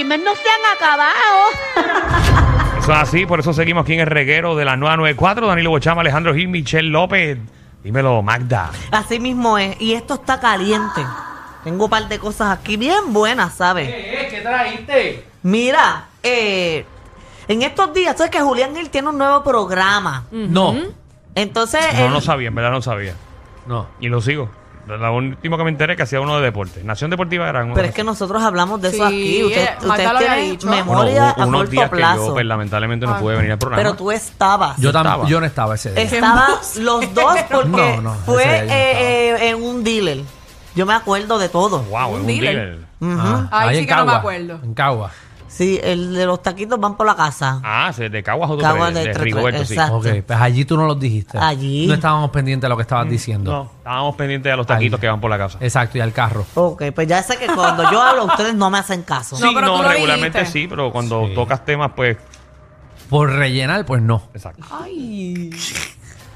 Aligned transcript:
chismes 0.00 0.20
no 0.24 0.34
se 0.34 0.42
han 0.48 0.76
acabado. 0.76 2.70
Eso 2.78 2.92
es 2.92 2.98
así, 2.98 3.26
por 3.26 3.40
eso 3.40 3.52
seguimos 3.52 3.82
aquí 3.82 3.92
en 3.94 4.00
el 4.00 4.06
reguero 4.06 4.56
de 4.56 4.64
la 4.64 4.76
994. 4.76 5.46
Danilo 5.46 5.70
Bochama, 5.70 6.00
Alejandro 6.00 6.34
Gil, 6.34 6.48
Michelle 6.48 6.88
López. 6.88 7.36
Dímelo, 7.84 8.22
Magda. 8.22 8.70
Así 8.90 9.20
mismo 9.20 9.58
es. 9.58 9.78
Y 9.80 9.92
esto 9.92 10.14
está 10.14 10.40
caliente. 10.40 11.04
Tengo 11.62 11.84
un 11.84 11.90
par 11.90 12.08
de 12.08 12.18
cosas 12.18 12.58
aquí 12.58 12.76
bien 12.78 13.12
buenas, 13.12 13.54
¿sabes? 13.54 13.86
¿Qué 13.88 14.40
trajiste? 14.42 15.26
Mira, 15.42 16.06
eh, 16.22 16.86
en 17.48 17.62
estos 17.62 17.92
días, 17.92 18.16
¿sabes 18.16 18.30
que 18.30 18.40
Julián 18.40 18.74
Gil 18.74 18.88
tiene 18.88 19.08
un 19.10 19.18
nuevo 19.18 19.42
programa? 19.44 20.24
No, 20.30 20.74
Entonces, 21.34 21.80
No, 21.98 22.06
él- 22.06 22.10
no 22.12 22.20
sabía, 22.22 22.48
en 22.48 22.54
verdad 22.54 22.70
no 22.70 22.80
sabía. 22.80 23.14
no. 23.66 23.88
Y 24.00 24.08
lo 24.08 24.22
sigo. 24.22 24.50
Lo 24.98 25.14
último 25.14 25.56
que 25.58 25.64
me 25.64 25.70
enteré 25.70 25.92
es 25.92 25.96
que 25.96 26.02
hacía 26.04 26.20
uno 26.20 26.36
de 26.36 26.42
deporte. 26.42 26.82
Nación 26.84 27.10
Deportiva 27.10 27.48
era 27.48 27.64
uno 27.64 27.74
pero 27.74 27.88
es 27.88 27.94
que 27.94 28.04
nosotros 28.04 28.42
hablamos 28.42 28.80
de 28.80 28.88
eso 28.88 28.96
Sí, 28.96 29.02
aquí. 29.04 29.44
Ustedes, 29.44 29.68
eh, 29.68 30.50
dicho. 30.50 30.66
Bueno, 30.68 30.84
memoria 30.84 31.34
hubo 31.36 31.42
a 31.42 31.46
unos 31.46 31.60
corto 31.60 31.70
días 31.72 31.90
que 31.90 31.96
plazo. 31.96 32.26
yo 32.28 32.32
pues, 32.34 32.46
lamentablemente 32.46 33.06
no 33.06 33.14
Ah. 33.14 33.18
pude 33.18 33.36
venir 33.36 33.52
al 33.52 33.58
programa. 33.58 33.82
pero 33.82 33.94
tú 33.96 34.10
estabas. 34.10 34.76
Yo, 34.78 34.90
tam- 34.92 35.00
estaba. 35.06 35.26
yo 35.26 35.40
no 35.40 35.46
estaba 35.46 35.74
ese 35.74 35.92
día. 35.92 36.02
Estaban 36.04 36.50
los 36.80 37.14
dos 37.14 37.36
porque 37.50 37.68
No, 37.68 38.00
no, 38.02 38.14
fue 38.26 38.44
eh, 38.44 38.66
eh, 38.70 39.48
en 39.50 39.62
un 39.62 39.82
dealer. 39.84 40.20
Yo 40.74 40.86
me 40.86 40.94
acuerdo 40.94 41.38
de 41.38 41.48
todo. 41.48 41.82
Wow, 41.84 42.10
Un 42.14 42.20
un 42.20 42.26
dealer. 42.26 42.54
dealer. 42.56 42.78
Ujú. 43.00 43.18
Ah, 43.20 43.48
Ahí 43.50 43.68
ahí 43.70 43.74
sí 43.76 43.80
en 43.82 43.86
que 43.88 43.94
no 43.94 44.00
me 44.00 44.06
Cagua, 44.06 44.18
acuerdo. 44.18 44.60
En 44.62 44.74
Cagua. 44.74 45.10
Sí, 45.52 45.80
el 45.82 46.14
de 46.14 46.26
los 46.26 46.40
taquitos 46.42 46.78
van 46.78 46.96
por 46.96 47.04
la 47.06 47.16
casa. 47.16 47.60
Ah, 47.64 47.92
sí, 47.92 48.08
de 48.08 48.22
Caguas 48.22 48.48
o 48.50 48.56
de, 48.56 48.62
Caguas 48.62 48.94
de, 48.94 49.02
de 49.04 49.12
Rigoberto, 49.14 49.64
sí. 49.64 49.74
exacto. 49.74 49.96
Ok, 49.96 50.06
pues 50.24 50.40
allí 50.40 50.64
tú 50.64 50.76
no 50.76 50.86
los 50.86 50.98
dijiste. 50.98 51.36
Allí. 51.38 51.88
No 51.88 51.94
estábamos 51.94 52.30
pendientes 52.30 52.62
de 52.62 52.68
lo 52.68 52.76
que 52.76 52.82
estabas 52.82 53.08
diciendo. 53.10 53.50
No, 53.50 53.70
estábamos 53.78 54.14
pendientes 54.14 54.48
de 54.52 54.56
los 54.56 54.64
taquitos 54.66 55.00
que 55.00 55.08
van 55.08 55.20
por 55.20 55.28
la 55.28 55.38
casa. 55.38 55.58
Exacto, 55.60 55.98
y 55.98 56.00
al 56.02 56.12
carro. 56.12 56.46
Ok, 56.54 56.84
pues 56.94 57.08
ya 57.08 57.20
sé 57.24 57.36
que 57.36 57.46
cuando 57.48 57.90
yo 57.90 58.00
hablo, 58.00 58.26
ustedes 58.26 58.54
no 58.54 58.70
me 58.70 58.78
hacen 58.78 59.02
caso. 59.02 59.36
Sí, 59.36 59.42
No, 59.42 59.50
pero 59.52 59.66
no, 59.66 59.82
lo 59.82 59.88
regularmente 59.88 60.38
dijiste. 60.38 60.60
sí, 60.60 60.66
pero 60.68 60.92
cuando 60.92 61.26
Sí. 61.26 61.34
tocas 61.34 61.64
temas, 61.64 61.90
pues, 61.96 62.16
Por 63.10 63.30
rellenar, 63.32 63.84
pues 63.84 64.00
no. 64.00 64.22
exacto. 64.32 64.64
Ay. 64.70 65.50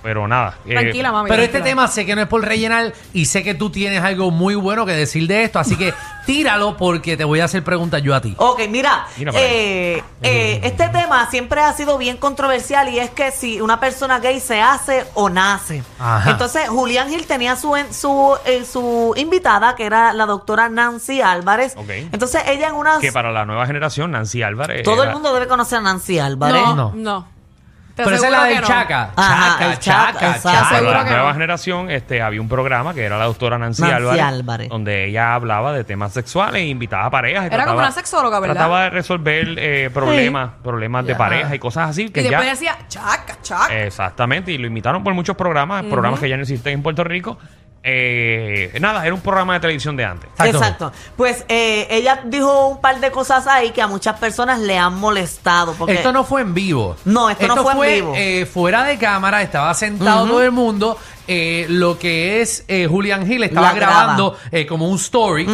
Pero 0.03 0.28
nada. 0.28 0.58
eh, 0.66 0.70
Tranquila, 0.75 1.12
mami. 1.12 1.31
Pero 1.31 1.42
este 1.42 1.53
tranquila. 1.53 1.70
tema 1.70 1.88
sé 1.88 2.05
que 2.05 2.14
no 2.14 2.20
es 2.22 2.28
por 2.28 2.44
rellenar 2.44 2.92
y 3.14 3.25
sé 3.25 3.42
que 3.42 3.55
tú 3.55 3.70
tienes 3.70 4.03
algo 4.03 4.31
muy 4.31 4.55
bueno 4.55 4.84
que 4.84 4.92
decir 4.92 5.27
de 5.27 5.44
esto, 5.44 5.58
así 5.58 5.77
que 5.77 5.94
tíralo 6.27 6.77
porque 6.77 7.17
te 7.17 7.25
voy 7.25 7.41
a 7.41 7.44
hacer 7.44 7.62
preguntas 7.64 8.03
yo 8.03 8.14
a 8.14 8.20
ti. 8.20 8.34
Ok, 8.39 8.62
mira, 8.69 9.06
Mira 9.17 9.33
para 9.33 9.44
eh, 9.44 10.03
eh, 10.22 10.61
este 10.62 10.89
tema 10.89 11.28
siempre 11.31 11.61
ha 11.61 11.72
sido 11.72 11.98
bien 11.98 12.16
controversial 12.16 12.89
y 12.89 12.98
es 12.98 13.11
que 13.11 13.31
si 13.31 13.61
una 13.61 13.81
persona 13.81 14.19
gay 14.20 14.41
se 14.41 14.61
hace 14.61 15.05
o 15.14 15.28
nace. 15.28 15.83
Ajá. 15.98 16.31
Entonces, 16.31 16.69
Julián 16.69 17.08
Gil 17.08 17.27
tenía 17.27 17.56
su, 17.56 17.77
en- 17.77 17.92
su, 17.92 18.36
eh, 18.47 18.64
su 18.64 19.12
invitada, 19.16 19.75
que 19.77 19.84
era 19.84 20.12
la 20.12 20.27
doctora 20.27 20.69
Nancy 20.69 21.20
Álvarez. 21.20 21.75
Ok. 21.77 21.91
Entonces, 22.12 22.42
ella 22.47 22.69
en 22.69 22.75
unas... 22.75 22.98
que 22.98 23.12
para 23.12 23.31
la 23.33 23.44
nueva 23.44 23.66
generación, 23.66 24.11
Nancy 24.12 24.42
Álvarez. 24.42 24.83
Todo 24.83 25.03
el 25.03 25.09
era- 25.09 25.12
mundo 25.12 25.33
debe 25.34 25.47
conocer 25.47 25.78
a 25.78 25.83
Nancy 25.83 26.19
Álvarez. 26.19 26.62
No, 26.62 26.75
No. 26.75 26.92
no. 26.94 27.33
Te 27.95 28.03
Pero 28.03 28.17
esa 28.17 28.27
es 28.27 28.33
la 28.33 28.45
del 28.45 28.61
no. 28.61 28.67
Chaca. 28.67 29.11
Ajá, 29.14 29.53
Chaca, 29.53 29.70
el 29.73 29.78
Chaca, 29.78 30.12
Chaca, 30.12 30.27
exacto. 30.31 30.48
Chaca. 30.50 30.62
Para 30.64 30.78
Seguro 30.78 30.92
la 30.95 31.05
que 31.05 31.11
nueva 31.11 31.28
no. 31.28 31.33
generación, 31.34 31.91
este, 31.91 32.23
había 32.23 32.41
un 32.41 32.48
programa 32.48 32.92
que 32.92 33.05
era 33.05 33.17
la 33.19 33.25
doctora 33.27 33.56
Nancy, 33.56 33.83
Nancy 33.83 33.95
Álvarez, 33.95 34.23
Álvarez. 34.23 34.69
donde 34.69 35.05
ella 35.06 35.34
hablaba 35.34 35.73
de 35.73 35.84
temas 35.84 36.12
sexuales 36.12 36.62
e 36.62 36.67
invitaba 36.67 37.06
a 37.06 37.11
parejas. 37.11 37.45
y 37.50 37.55
Era 37.55 37.67
como 37.67 37.78
una 37.78 37.92
sexóloga, 37.92 38.41
¿verdad? 38.41 38.55
Trataba 38.56 38.83
de 38.84 38.91
resolver 38.91 39.55
eh, 39.59 39.91
problemas, 39.95 40.50
problemas 40.62 41.06
de 41.06 41.15
pareja 41.15 41.55
y 41.55 41.59
cosas 41.61 41.91
así. 41.91 42.03
Y 42.06 42.11
Que 42.11 42.22
después 42.22 42.45
ya, 42.45 42.50
decía, 42.50 42.78
chaca, 42.89 43.39
chaca. 43.42 43.72
Exactamente, 43.84 44.50
y 44.50 44.59
lo 44.59 44.67
invitaron 44.67 45.05
por 45.05 45.15
muchos 45.15 45.37
programas, 45.37 45.84
programas 45.84 46.19
que 46.19 46.28
ya 46.28 46.37
no 46.37 46.42
existen 46.42 46.72
en 46.72 46.83
Puerto 46.83 47.05
Rico. 47.05 47.39
Eh, 47.87 48.72
nada, 48.81 49.05
era 49.05 49.15
un 49.15 49.20
programa 49.20 49.53
de 49.53 49.61
televisión 49.61 49.95
de 49.95 50.06
antes. 50.06 50.31
Exacto. 50.31 50.56
Exacto. 50.56 50.92
Pues 51.19 51.45
eh, 51.48 51.87
ella 51.91 52.22
dijo 52.25 52.69
un 52.69 52.81
par 52.81 52.98
de 52.98 53.11
cosas 53.11 53.47
ahí 53.47 53.72
que 53.72 53.83
a 53.83 53.87
muchas 53.87 54.19
personas 54.19 54.59
le 54.59 54.78
han 54.78 54.95
molestado. 54.98 55.75
Porque 55.75 55.92
Esto 55.97 56.11
no 56.11 56.25
fue 56.25 56.41
en 56.41 56.55
vivo. 56.55 56.97
No, 57.05 57.28
esto 57.28 57.47
no 57.47 57.62
fue 57.62 57.72
en 57.75 57.78
vivo. 57.86 58.12
eh, 58.16 58.46
fuera 58.46 58.84
de 58.84 58.98
cámara, 58.98 59.42
estaba 59.42 59.72
sentado 59.74 60.27
todo 60.27 60.42
el 60.42 60.52
mundo. 60.52 60.96
eh, 61.27 61.66
lo 61.69 61.98
que 61.98 62.41
es 62.42 62.64
eh, 62.69 62.86
Julián 62.86 63.26
Gil 63.26 63.42
estaba 63.44 63.69
La 63.69 63.75
grabando 63.75 64.36
eh, 64.53 64.66
como 64.66 64.88
un 64.88 64.97
story. 64.97 65.47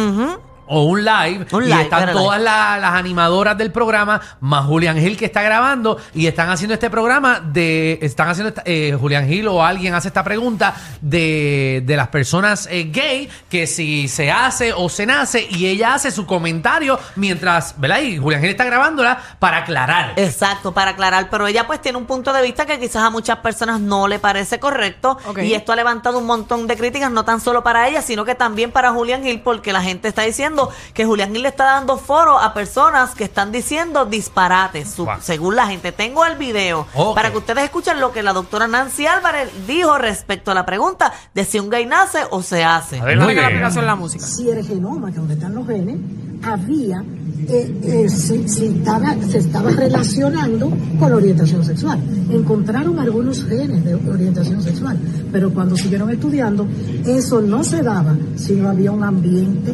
O 0.73 0.83
un 0.85 1.03
live, 1.03 1.45
Un 1.51 1.63
y 1.63 1.67
live, 1.67 1.81
están 1.81 2.03
era 2.03 2.13
todas 2.13 2.37
live. 2.39 2.45
la- 2.49 2.77
las 2.79 2.93
animadoras 2.93 3.57
del 3.57 3.71
programa, 3.71 4.21
más 4.39 4.65
Julián 4.65 4.97
Gil 4.97 5.17
que 5.17 5.25
está 5.25 5.41
grabando, 5.41 5.97
y 6.13 6.27
están 6.27 6.49
haciendo 6.49 6.73
este 6.73 6.89
programa 6.89 7.41
de, 7.41 7.99
están 8.01 8.29
haciendo, 8.29 8.49
esta- 8.49 8.63
eh, 8.65 8.95
Julián 8.99 9.27
Gil 9.27 9.47
o 9.49 9.63
alguien 9.63 9.93
hace 9.93 10.07
esta 10.07 10.23
pregunta 10.23 10.73
de, 11.01 11.83
de 11.85 11.95
las 11.97 12.07
personas 12.07 12.67
eh, 12.71 12.89
gay, 12.91 13.29
que 13.49 13.67
si 13.67 14.07
se 14.07 14.31
hace 14.31 14.71
o 14.73 14.87
se 14.87 15.05
nace, 15.05 15.45
y 15.49 15.65
ella 15.67 15.93
hace 15.95 16.09
su 16.11 16.25
comentario 16.25 16.97
mientras, 17.15 17.75
¿verdad? 17.77 17.99
Y 18.01 18.17
Julián 18.17 18.41
Gil 18.41 18.51
está 18.51 18.63
grabándola 18.65 19.19
para 19.39 19.57
aclarar. 19.57 20.13
Exacto, 20.15 20.73
para 20.73 20.91
aclarar, 20.91 21.29
pero 21.29 21.47
ella 21.47 21.67
pues 21.67 21.81
tiene 21.81 21.97
un 21.97 22.05
punto 22.05 22.31
de 22.33 22.41
vista 22.41 22.65
que 22.65 22.79
quizás 22.79 23.03
a 23.03 23.09
muchas 23.09 23.39
personas 23.39 23.79
no 23.81 24.07
le 24.07 24.19
parece 24.19 24.59
correcto 24.59 25.17
Ok. 25.25 25.39
y 25.39 25.53
esto 25.53 25.73
ha 25.73 25.75
levantado 25.75 26.17
un 26.19 26.25
montón 26.25 26.67
de 26.67 26.77
críticas, 26.77 27.11
no 27.11 27.25
tan 27.25 27.41
solo 27.41 27.63
para 27.63 27.87
ella, 27.89 28.01
sino 28.01 28.23
que 28.25 28.35
también 28.35 28.71
para 28.71 28.91
Julián 28.91 29.23
Gil, 29.23 29.41
porque 29.41 29.73
la 29.73 29.81
gente 29.81 30.07
está 30.07 30.21
diciendo 30.21 30.60
que 30.93 31.05
Julián 31.05 31.31
Gil 31.33 31.41
le 31.43 31.49
está 31.49 31.65
dando 31.65 31.97
foro 31.97 32.37
a 32.39 32.53
personas 32.53 33.15
que 33.15 33.23
están 33.23 33.51
diciendo 33.51 34.05
disparates, 34.05 34.97
Wow. 34.97 35.07
según 35.21 35.55
la 35.55 35.67
gente. 35.67 35.91
Tengo 35.91 36.25
el 36.25 36.37
video 36.37 36.85
para 37.15 37.31
que 37.31 37.37
ustedes 37.37 37.63
escuchen 37.63 37.99
lo 37.99 38.11
que 38.11 38.23
la 38.23 38.33
doctora 38.33 38.67
Nancy 38.67 39.05
Álvarez 39.07 39.49
dijo 39.67 39.97
respecto 39.97 40.51
a 40.51 40.53
la 40.53 40.65
pregunta 40.65 41.11
de 41.33 41.45
si 41.45 41.59
un 41.59 41.69
gay 41.69 41.85
nace 41.85 42.19
o 42.31 42.41
se 42.41 42.63
hace. 42.63 42.99
Adelante. 42.99 43.35
La 43.35 43.47
aplicación 43.47 43.85
la 43.85 43.95
música. 43.95 44.25
si 44.25 44.49
el 44.49 44.65
genoma, 44.65 45.07
que 45.07 45.11
es 45.13 45.17
donde 45.17 45.33
están 45.35 45.53
los 45.55 45.65
genes, 45.67 45.97
había, 46.43 47.03
eh, 47.47 47.79
eh, 47.83 48.09
si, 48.09 48.47
si 48.49 48.65
estaba, 48.67 49.13
se 49.29 49.37
estaba 49.39 49.69
relacionando 49.71 50.69
con 50.99 51.09
la 51.11 51.15
orientación 51.17 51.63
sexual. 51.63 51.99
Encontraron 52.31 52.97
algunos 52.99 53.45
genes 53.45 53.83
de 53.85 53.93
orientación 53.95 54.61
sexual, 54.61 54.97
pero 55.31 55.53
cuando 55.53 55.75
siguieron 55.75 56.09
estudiando, 56.09 56.67
eso 57.05 57.41
no 57.41 57.63
se 57.63 57.81
daba 57.83 58.15
si 58.35 58.53
no 58.53 58.69
había 58.69 58.91
un 58.91 59.03
ambiente, 59.03 59.71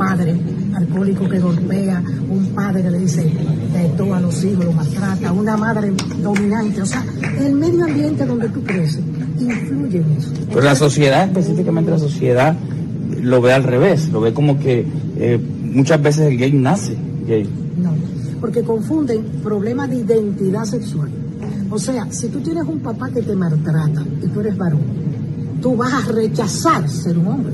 padre 0.00 0.34
alcohólico 0.74 1.28
que 1.28 1.38
golpea, 1.38 2.02
un 2.30 2.46
padre 2.54 2.82
que 2.82 2.90
le 2.90 2.98
dice 3.00 3.22
de 3.22 3.88
todo 3.98 4.14
a 4.14 4.20
los 4.20 4.42
hijos, 4.44 4.64
lo 4.64 4.72
maltrata, 4.72 5.30
una 5.30 5.58
madre 5.58 5.92
dominante, 6.22 6.80
o 6.80 6.86
sea, 6.86 7.04
el 7.38 7.54
medio 7.54 7.84
ambiente 7.84 8.24
donde 8.24 8.48
tú 8.48 8.64
creces 8.64 9.02
influye 9.38 9.98
en 9.98 10.10
eso. 10.18 10.30
Pero 10.48 10.62
la 10.62 10.74
sociedad, 10.74 11.26
específicamente 11.26 11.90
la 11.90 11.98
sociedad, 11.98 12.56
lo 13.20 13.42
ve 13.42 13.52
al 13.52 13.62
revés, 13.62 14.08
lo 14.08 14.22
ve 14.22 14.32
como 14.32 14.58
que 14.58 14.86
eh, 15.18 15.38
muchas 15.74 16.00
veces 16.00 16.28
el 16.28 16.38
gay 16.38 16.52
nace 16.52 16.96
gay. 17.26 17.46
No, 17.76 17.92
porque 18.40 18.62
confunden 18.62 19.22
problemas 19.42 19.90
de 19.90 19.96
identidad 19.96 20.64
sexual. 20.64 21.10
O 21.68 21.78
sea, 21.78 22.10
si 22.10 22.28
tú 22.28 22.40
tienes 22.40 22.64
un 22.64 22.80
papá 22.80 23.10
que 23.10 23.20
te 23.20 23.36
maltrata 23.36 24.02
y 24.22 24.26
tú 24.28 24.40
eres 24.40 24.56
varón, 24.56 24.80
tú 25.60 25.76
vas 25.76 25.92
a 25.92 26.10
rechazar 26.10 26.88
ser 26.88 27.18
un 27.18 27.26
hombre. 27.26 27.52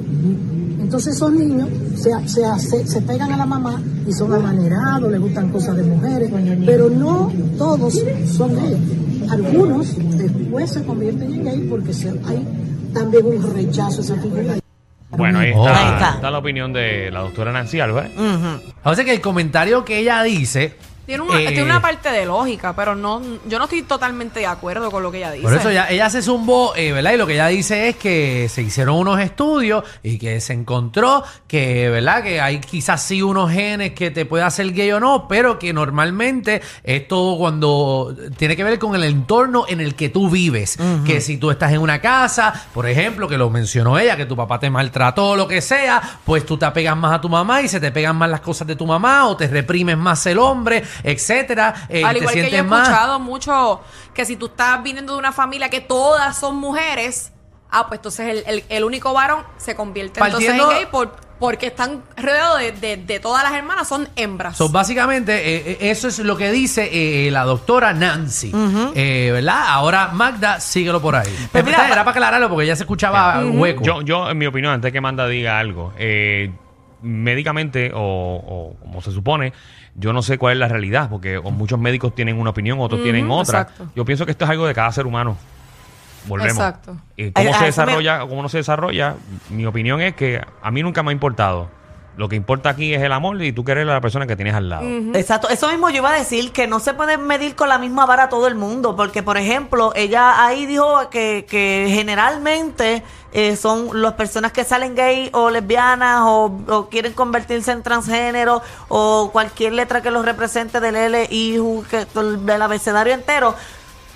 Entonces 0.87 1.17
esos 1.17 1.33
niños 1.33 1.69
se, 1.97 2.13
se, 2.29 2.43
se, 2.61 2.87
se 2.87 3.03
pegan 3.03 3.33
a 3.33 3.37
la 3.39 3.45
mamá 3.45 3.83
y 4.07 4.13
son 4.13 4.33
amanerados, 4.33 5.11
les 5.11 5.21
gustan 5.21 5.49
cosas 5.51 5.75
de 5.77 5.83
mujeres, 5.83 6.31
pero 6.65 6.89
no 6.89 7.33
todos 7.59 8.01
son 8.33 8.55
gays. 8.55 8.79
Algunos 9.29 9.97
después 10.17 10.71
se 10.71 10.85
convierten 10.85 11.35
en 11.35 11.45
gay 11.45 11.67
porque 11.69 11.93
se- 11.93 12.11
hay 12.11 12.47
también 12.95 13.27
un 13.27 13.53
rechazo 13.53 13.99
a 13.99 14.05
esa 14.05 14.15
figura. 14.15 14.43
Bueno, 15.11 15.41
ahí 15.41 15.51
Oh. 15.57 15.67
está, 15.67 15.77
Ahí 15.89 15.95
está. 15.95 16.15
está 16.15 16.31
la 16.31 16.39
opinión 16.39 16.73
de 16.73 17.11
la 17.11 17.21
doctora 17.23 17.51
Nancy. 17.51 17.81
O 17.81 18.95
sea 18.95 19.05
que 19.05 19.13
el 19.13 19.21
comentario 19.21 19.85
que 19.85 19.99
ella 19.99 20.23
dice. 20.23 20.75
Tiene 21.07 21.23
una, 21.23 21.41
eh, 21.41 21.47
tiene 21.49 21.63
una 21.63 21.81
parte 21.81 22.11
de 22.11 22.27
lógica, 22.27 22.75
pero 22.75 22.97
no, 22.97 23.23
yo 23.47 23.59
no 23.59 23.65
estoy 23.65 23.83
totalmente 23.83 24.41
de 24.41 24.47
acuerdo 24.47 24.91
con 24.91 25.03
lo 25.03 25.13
que 25.13 25.19
ella 25.19 25.31
dice. 25.31 25.45
Por 25.45 25.55
eso 25.55 25.71
ya, 25.71 25.89
ella 25.89 26.11
se 26.11 26.21
zumbó, 26.21 26.75
eh, 26.75 26.93
¿verdad? 26.93 27.13
Y 27.13 27.17
lo 27.17 27.27
que 27.27 27.35
ella 27.35 27.47
dice 27.47 27.89
es 27.89 27.97
que 27.97 28.49
se 28.49 28.63
hicieron 28.63 28.97
unos 28.97 29.21
estudios 29.21 29.85
y 30.03 30.19
que 30.19 30.41
se 30.41 30.53
encontró 30.53 31.23
que, 31.47 31.89
¿verdad? 31.91 32.25
Que 32.25 32.41
hay 32.41 32.61
quizás 32.61 33.03
sí 33.03 33.23
unos 33.23 33.53
genes 33.53 33.93
que 33.93 34.11
te 34.11 34.27
puede 34.27 34.43
hacer 34.43 34.73
gay 34.73 34.91
o 34.93 35.01
no, 35.01 35.29
pero 35.29 35.59
que 35.59 35.73
normalmente 35.73 36.61
esto 36.83 37.37
cuando 37.39 38.15
tiene 38.37 38.57
que 38.57 38.65
ver 38.65 38.79
con 38.79 38.95
el 38.97 39.05
entorno 39.05 39.65
en 39.69 39.81
el 39.81 39.95
que 39.95 40.09
tú 40.09 40.29
vives. 40.29 40.77
Que 41.05 41.21
si 41.21 41.37
tú 41.37 41.51
estás 41.51 41.73
en 41.73 41.81
una 41.81 42.01
casa, 42.01 42.53
por 42.75 42.89
ejemplo, 42.89 43.29
que 43.29 43.39
lo 43.39 43.49
mencionó 43.49 43.99
ella, 43.99 44.17
que 44.17 44.27
tu 44.27 44.35
papá 44.35 44.59
te 44.59 44.71
maltrató, 44.71 45.37
lo 45.37 45.47
que 45.47 45.61
sea, 45.61 46.03
pues 46.25 46.45
tú 46.45 46.57
te 46.57 46.65
apegas 46.65 46.97
más 46.97 47.15
a 47.15 47.21
tu 47.21 47.29
mamá 47.29 47.63
y 47.63 47.69
se 47.69 47.79
te 47.81 47.93
pegan 47.93 48.17
más 48.17 48.29
las 48.29 48.41
cosas 48.41 48.67
de 48.67 48.77
tu 48.77 48.87
mamá 48.87 49.27
o 49.27 49.37
te 49.37 49.47
reprimes 49.47 49.97
más 49.97 50.27
el 50.27 50.39
hombre, 50.39 50.83
etcétera. 51.03 51.75
eh, 51.89 52.05
Al 52.05 52.13
te 52.15 52.19
igual 52.21 52.35
que 52.35 52.51
yo 52.51 52.59
he 52.59 52.63
más- 52.63 52.89
escuchado 52.89 53.19
mucho 53.21 53.81
que 54.15 54.25
si 54.25 54.37
tú 54.37 54.47
estás 54.47 54.83
viniendo 54.83 55.13
de 55.15 55.19
una 55.19 55.33
familia 55.33 55.69
que 55.69 55.81
todas 55.81 56.39
son 56.39 56.57
mujeres, 56.57 57.33
ah, 57.71 57.87
pues 57.89 57.99
entonces 57.99 58.29
el, 58.29 58.45
el- 58.47 58.65
el 58.69 58.85
único 58.85 59.13
varón 59.13 59.43
se 59.57 59.75
convierte 59.75 60.21
Partiendo- 60.21 60.51
entonces 60.53 60.79
en 60.79 60.83
gay 60.85 60.91
por, 60.91 61.17
porque 61.39 61.67
están 61.67 62.03
rodeados 62.17 62.59
de, 62.61 62.73
de- 62.73 62.97
de 62.97 63.21
todas 63.21 63.43
las 63.45 63.53
hermanas, 63.53 63.87
son 63.87 64.09
hembras. 64.17 64.57
So, 64.57 64.71
básicamente, 64.71 65.35
eh, 65.35 65.63
eh, 65.73 65.91
eso 65.91 66.09
es 66.09 66.19
lo 66.21 66.35
que 66.39 66.51
dice 66.51 66.89
eh, 67.27 67.31
la 67.31 67.45
doctora 67.45 67.93
Nancy. 67.93 68.53
Eh, 68.95 69.29
¿Verdad? 69.35 69.65
Ahora, 69.69 70.09
Magda, 70.15 70.61
síguelo 70.61 71.03
por 71.03 71.15
ahí. 71.15 71.29
Pues 71.53 71.63
mira, 71.63 71.85
era 71.87 71.97
para 72.05 72.11
aclararlo 72.13 72.49
porque 72.49 72.67
ya 72.67 72.75
se 72.75 72.85
escuchaba 72.85 73.45
hueco. 73.45 73.85
Yo, 73.85 74.01
yo, 74.01 74.31
en 74.31 74.39
mi 74.39 74.47
opinión, 74.47 74.73
antes 74.73 74.91
que 74.93 75.01
Manda 75.03 75.29
diga 75.29 75.59
algo, 75.59 75.93
eh, 75.99 76.53
médicamente 77.07 77.91
o, 77.95 77.99
o 78.01 78.77
como 78.81 79.01
se 79.01 79.11
supone, 79.13 79.53
yo 79.95 80.13
no 80.13 80.23
sé 80.23 80.37
cuál 80.39 80.55
es 80.55 80.59
la 80.59 80.69
realidad, 80.69 81.09
porque 81.09 81.39
muchos 81.41 81.79
médicos 81.79 82.15
tienen 82.15 82.39
una 82.39 82.51
opinión, 82.51 82.79
otros 82.81 83.03
tienen 83.03 83.31
otra. 83.31 83.63
exacto. 83.63 83.89
Yo 83.97 84.05
pienso 84.05 84.25
que 84.27 84.33
esto 84.33 84.45
es 84.45 84.51
algo 84.51 84.67
de 84.67 84.75
cada 84.75 84.93
ser 84.93 85.07
humano. 85.07 85.37
Volvemos. 86.27 86.55
Exacto. 86.55 86.97
Eh, 87.17 87.31
¿Cómo 87.33 87.53
A- 87.53 87.57
a 87.57 87.59
se 87.61 87.69
eso 87.69 87.81
me- 87.83 87.87
desarrolla? 87.87 88.21
¿Cómo 88.27 88.43
no 88.43 88.49
se 88.49 88.59
desarrolla? 88.59 89.15
Mi 89.51 89.65
opinión 89.65 90.01
es 90.01 90.15
que 90.15 90.41
a 90.63 90.71
mí 90.71 90.83
nunca 90.83 91.03
me 91.03 91.11
ha 91.11 91.13
importado. 91.13 91.69
Lo 92.17 92.29
que 92.29 92.37
importa 92.37 92.71
aquí 92.71 92.95
es 92.95 93.03
el 93.03 93.13
amor 93.13 93.43
y 93.43 93.53
tú 93.53 93.63
querer 93.65 93.89
a 93.89 93.93
la 93.95 94.01
persona 94.01 94.27
que 94.27 94.37
tienes 94.37 94.55
al 94.55 94.69
lado. 94.69 94.87
Exacto, 95.15 95.49
eso 95.51 95.69
mismo 95.69 95.91
yo 95.91 95.97
iba 95.99 96.11
a 96.11 96.19
decir 96.19 96.51
que 96.53 96.67
no 96.67 96.81
se 96.81 96.95
puede 96.95 97.19
medir 97.19 97.55
con 97.55 97.69
la 97.69 97.79
misma 97.79 98.07
vara 98.07 98.29
todo 98.29 98.47
el 98.47 98.55
mundo, 98.55 98.97
porque 98.97 99.23
por 99.23 99.37
ejemplo, 99.37 99.93
ella 99.95 100.45
ahí 100.45 100.65
dijo 100.65 101.11
que, 101.11 101.45
que 101.49 101.89
generalmente 101.91 103.03
eh, 103.33 103.55
son 103.57 104.01
las 104.01 104.15
personas 104.15 104.53
que 104.53 104.65
salen 104.65 104.95
gay 104.95 105.29
o 105.33 105.51
lesbianas 105.51 106.23
o, 106.23 106.59
o 106.69 106.89
quieren 106.89 107.13
convertirse 107.13 107.71
en 107.71 107.83
transgénero 107.83 108.63
o 108.89 109.31
cualquier 109.31 109.75
letra 109.75 110.01
que 110.01 110.11
los 110.11 110.25
represente 110.25 110.81
del 110.81 110.97
L, 110.97 111.29
I, 111.31 111.59
U, 111.59 111.85
que, 111.91 112.07
del 112.15 112.63
abecedario 112.63 113.13
entero. 113.13 113.55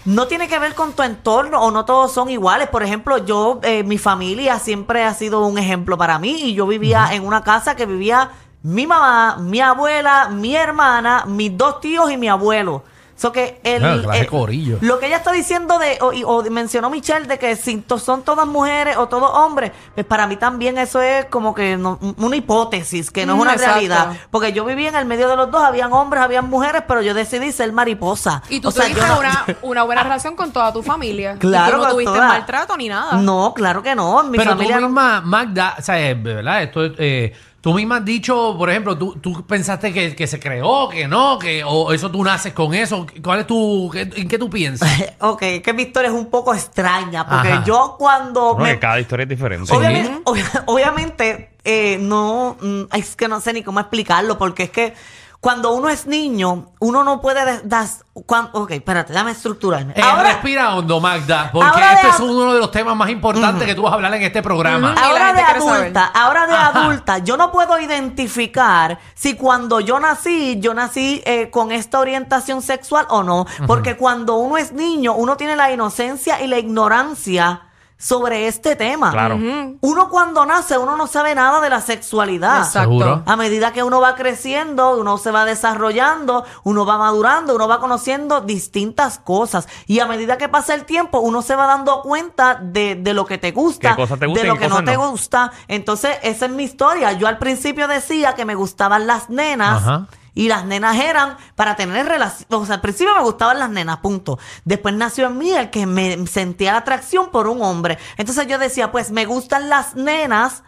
No 0.07 0.27
tiene 0.27 0.49
que 0.49 0.59
ver 0.59 0.75
con 0.75 0.95
tu 0.95 1.03
entorno 1.03 1.61
o 1.61 1.71
no 1.71 1.85
todos 1.85 2.13
son 2.13 2.31
iguales. 2.31 2.69
Por 2.69 2.83
ejemplo, 2.83 3.19
yo, 3.19 3.61
eh, 3.63 3.83
mi 3.83 3.99
familia 3.99 4.59
siempre 4.59 5.05
ha 5.05 5.13
sido 5.13 5.47
un 5.47 5.59
ejemplo 5.59 5.99
para 5.99 6.19
mí 6.19 6.41
y 6.43 6.55
yo 6.55 6.67
vivía 6.67 7.09
en 7.13 7.27
una 7.27 7.43
casa 7.43 7.77
que 7.77 7.85
vivía 7.85 8.31
mi 8.63 8.87
mamá, 8.87 9.37
mi 9.39 9.61
abuela, 9.61 10.29
mi 10.31 10.57
hermana, 10.57 11.25
mis 11.27 11.57
dos 11.57 11.81
tíos 11.81 12.11
y 12.11 12.17
mi 12.17 12.29
abuelo. 12.29 12.83
So 13.21 13.33
que 13.33 13.61
el, 13.65 13.85
Ah, 13.85 13.99
clase 14.03 14.21
el- 14.21 14.27
corillo. 14.29 14.79
lo 14.81 14.99
que 14.99 15.07
ella 15.09 15.19
está 15.19 15.31
diciendo 15.31 15.79
de, 15.79 15.99
o, 16.01 16.11
y- 16.15 16.25
o 16.25 16.43
mencionó 16.45 16.89
Michelle, 16.89 17.27
de 17.27 17.39
que 17.39 17.55
si 17.55 17.77
to- 17.77 17.99
son 17.99 18.23
todas 18.23 18.47
mujeres 18.47 18.97
o 18.97 19.09
todos 19.09 19.31
hombres, 19.35 19.73
pues 19.95 20.07
para 20.07 20.27
mí 20.27 20.37
también 20.37 20.79
eso 20.79 21.03
es 21.03 21.27
como 21.27 21.55
que 21.55 21.77
no- 21.77 21.99
una 22.17 22.37
hipótesis, 22.37 23.11
que 23.11 23.27
no 23.27 23.35
es 23.35 23.39
Mm, 23.39 23.43
una 23.43 23.53
exacto. 23.53 23.73
realidad. 23.75 24.13
Porque 24.31 24.55
yo 24.55 24.65
vivía 24.65 24.89
en 24.89 24.97
el 24.97 25.05
medio 25.05 25.29
de 25.29 25.37
los 25.37 25.51
dos, 25.51 25.63
habían 25.63 25.93
hombres, 25.93 26.23
habían 26.23 26.49
mujeres, 26.49 26.83
pero 26.89 27.03
yo 27.03 27.13
decidí 27.13 27.53
ser 27.53 27.71
mariposa. 27.75 28.43
Y 28.49 28.61
tú 28.61 28.69
O 28.69 28.71
sea, 28.71 28.85
tuviste 28.85 29.07
no- 29.07 29.19
una, 29.19 29.45
una 29.61 29.83
buena 29.83 30.03
relación 30.03 30.35
con 30.35 30.51
toda 30.51 30.73
tu 30.73 30.83
familia. 30.83 31.37
Claro, 31.39 31.77
Y 31.77 31.81
tú 31.81 31.85
no 31.87 31.91
tuviste 31.93 32.13
toda. 32.15 32.27
maltrato 32.27 32.75
ni 32.79 32.89
nada. 32.89 33.19
No, 33.19 33.53
claro 33.55 33.83
que 33.83 33.95
no. 33.95 34.23
Mi 34.23 34.39
Pero 34.39 34.53
familia 34.53 34.77
tú 34.77 34.81
no- 34.81 34.89
misma, 34.89 35.21
Magda, 35.21 35.75
o 35.79 35.83
sea, 35.83 36.01
eh, 36.01 36.15
¿verdad? 36.15 36.63
Esto, 36.63 36.87
es, 36.87 36.93
eh, 36.97 37.35
tú 37.61 37.75
misma 37.75 37.97
has 37.99 38.05
dicho, 38.05 38.55
por 38.57 38.71
ejemplo, 38.71 38.97
tú, 38.97 39.17
tú 39.21 39.45
pensaste 39.47 39.93
que, 39.93 40.15
que 40.17 40.27
se 40.27 40.41
creó, 40.41 40.89
que 40.89 41.07
no, 41.07 41.39
que 41.39 41.63
o 41.65 41.93
eso 41.93 42.11
tú 42.11 42.25
naces 42.25 42.53
con 42.55 42.73
eso. 42.75 43.07
¿Cuál 43.23 43.41
es 43.41 43.47
tu, 43.47 43.91
qué- 43.93 44.09
en 44.17 44.29
qué 44.29 44.39
tú 44.39 44.49
piensas? 44.51 44.89
Ok, 45.21 45.41
que 45.63 45.73
mi 45.75 45.83
historia 45.83 46.09
es 46.09 46.15
un 46.15 46.31
poco 46.31 46.55
extraña, 46.55 47.27
porque 47.29 47.49
Ajá. 47.53 47.65
yo 47.65 47.97
cuando... 47.99 48.55
Bueno, 48.55 48.63
me- 48.65 48.75
que 48.75 48.79
cada 48.81 48.99
historia 49.01 49.25
es 49.25 49.29
diferente. 49.29 49.71
Obviamente, 49.75 50.23
obvia- 50.25 50.65
obviamente 50.67 51.51
eh, 51.65 51.99
no, 52.01 52.57
mm, 52.61 52.83
es 52.97 53.17
que 53.17 53.29
no 53.29 53.41
sé 53.41 53.53
ni 53.53 53.63
cómo 53.63 53.81
explicarlo, 53.81 54.39
porque 54.39 54.63
es 54.65 54.71
que 54.71 54.95
cuando 55.41 55.73
uno 55.73 55.89
es 55.89 56.07
niño, 56.07 56.67
uno 56.81 57.03
no 57.03 57.23
puede 57.23 57.43
de- 57.47 57.61
das, 57.65 58.05
cuan- 58.27 58.51
ok, 58.53 58.73
espérate, 58.73 59.15
dame 59.15 59.31
estructurarme. 59.31 59.95
Eh, 59.97 60.03
Ahora, 60.03 60.25
respira 60.33 60.75
hondo, 60.75 61.01
Magda, 61.01 61.51
porque 61.51 61.81
este 61.95 62.09
es 62.09 62.21
uno 62.21 62.53
de 62.53 62.59
los 62.59 62.71
temas 62.71 62.95
más 62.95 63.09
importantes 63.09 63.67
que 63.67 63.75
tú 63.75 63.81
vas 63.83 63.93
a 63.93 63.95
hablar 63.95 64.13
en 64.15 64.23
este 64.23 64.43
programa. 64.43 64.95
Ahora 65.03 65.33
de 65.33 65.41
adulta, 65.41 66.05
ahora 66.15 66.47
de 66.47 66.53
Ajá. 66.55 66.67
adulta, 66.81 67.19
yo 67.19 67.39
no 67.39 67.51
puedo 67.53 67.79
identificar 67.81 68.99
si 69.15 69.35
cuando 69.35 69.81
yo 69.81 69.99
nací, 69.99 70.59
yo 70.61 70.75
nací 70.75 71.23
eh, 71.25 71.49
con 71.51 71.73
esta 71.73 72.01
orientación 72.01 72.61
sexual 72.61 73.07
o 73.09 73.23
no. 73.23 73.47
Porque 73.67 73.97
cuando 73.97 74.37
uno 74.37 74.59
es 74.59 74.73
niño, 74.73 75.15
uno 75.15 75.37
tiene 75.39 75.57
la 75.57 75.73
inocencia 75.73 76.43
y 76.43 76.49
la 76.49 76.59
ignorancia 76.59 77.63
sobre 78.01 78.47
este 78.49 78.77
tema. 78.77 79.13
Claro. 79.13 79.39
Uno 79.83 80.09
cuando 80.09 80.47
nace, 80.47 80.79
uno 80.79 80.97
no 80.97 81.07
sabe 81.07 81.35
nada 81.35 81.61
de 81.61 81.69
la 81.69 81.83
sexualidad. 81.83 82.59
Exacto. 82.61 82.81
Seguro. 82.89 83.23
A 83.27 83.37
medida 83.37 83.73
que 83.75 83.83
uno 83.83 84.01
va 84.01 84.15
creciendo, 84.15 84.97
uno 84.97 85.19
se 85.19 85.31
va 85.31 85.45
desarrollando, 85.45 86.45
uno 86.65 86.87
va 86.87 86.97
madurando, 86.97 87.55
uno 87.55 87.69
va 87.69 87.79
conociendo 87.79 88.41
distintas 88.41 89.19
cosas. 89.19 89.69
Y 89.87 90.01
a 90.01 90.07
medida 90.07 90.39
que 90.39 90.49
pasa 90.49 90.75
el 90.75 90.87
tiempo, 90.87 91.21
uno 91.21 91.43
se 91.43 91.55
va 91.55 91.67
dando 91.67 92.01
cuenta 92.01 92.55
de, 92.55 92.95
de 92.95 93.13
lo 93.13 93.27
que 93.27 93.37
te 93.37 93.53
gusta, 93.53 93.91
¿Qué 93.91 93.97
cosas 93.97 94.19
te 94.19 94.27
gustan 94.27 94.43
de 94.45 94.49
y 94.49 94.51
lo 94.51 94.55
qué 94.55 94.61
que 94.61 94.69
no 94.69 94.75
cosas 94.77 94.87
te 94.87 94.97
no? 94.97 95.11
gusta. 95.11 95.53
Entonces, 95.69 96.17
esa 96.23 96.47
es 96.47 96.53
mi 96.53 96.65
historia. 96.65 97.13
Yo 97.13 97.29
al 97.29 97.37
principio 97.37 97.87
decía 97.87 98.35
que 98.35 98.47
me 98.47 98.55
gustaban 98.55 99.07
las 99.07 99.29
nenas. 99.29 99.83
Ajá. 99.83 100.07
Y 100.35 100.49
las 100.49 100.65
nenas 100.65 100.97
eran 100.97 101.37
para 101.57 101.77
tener 101.77 102.07
relación. 102.07 102.47
O 102.51 102.67
sea, 102.67 102.77
al 102.77 102.81
principio 102.81 103.15
me 103.15 103.23
gustaban 103.23 103.59
las 103.59 103.71
nenas, 103.71 103.99
punto. 103.99 104.39
Después 104.65 104.95
nació 104.95 105.27
en 105.27 105.39
mí 105.39 105.51
el 105.51 105.71
que 105.71 105.87
me 105.87 106.27
sentía 106.27 106.77
atracción 106.77 107.31
por 107.31 107.49
un 107.49 107.63
hombre. 107.63 107.99
Entonces 108.17 108.47
yo 108.47 108.59
decía, 108.59 108.93
pues 108.93 109.11
me 109.11 109.27
gustan 109.27 109.69
las 109.69 109.97
nenas 109.97 110.63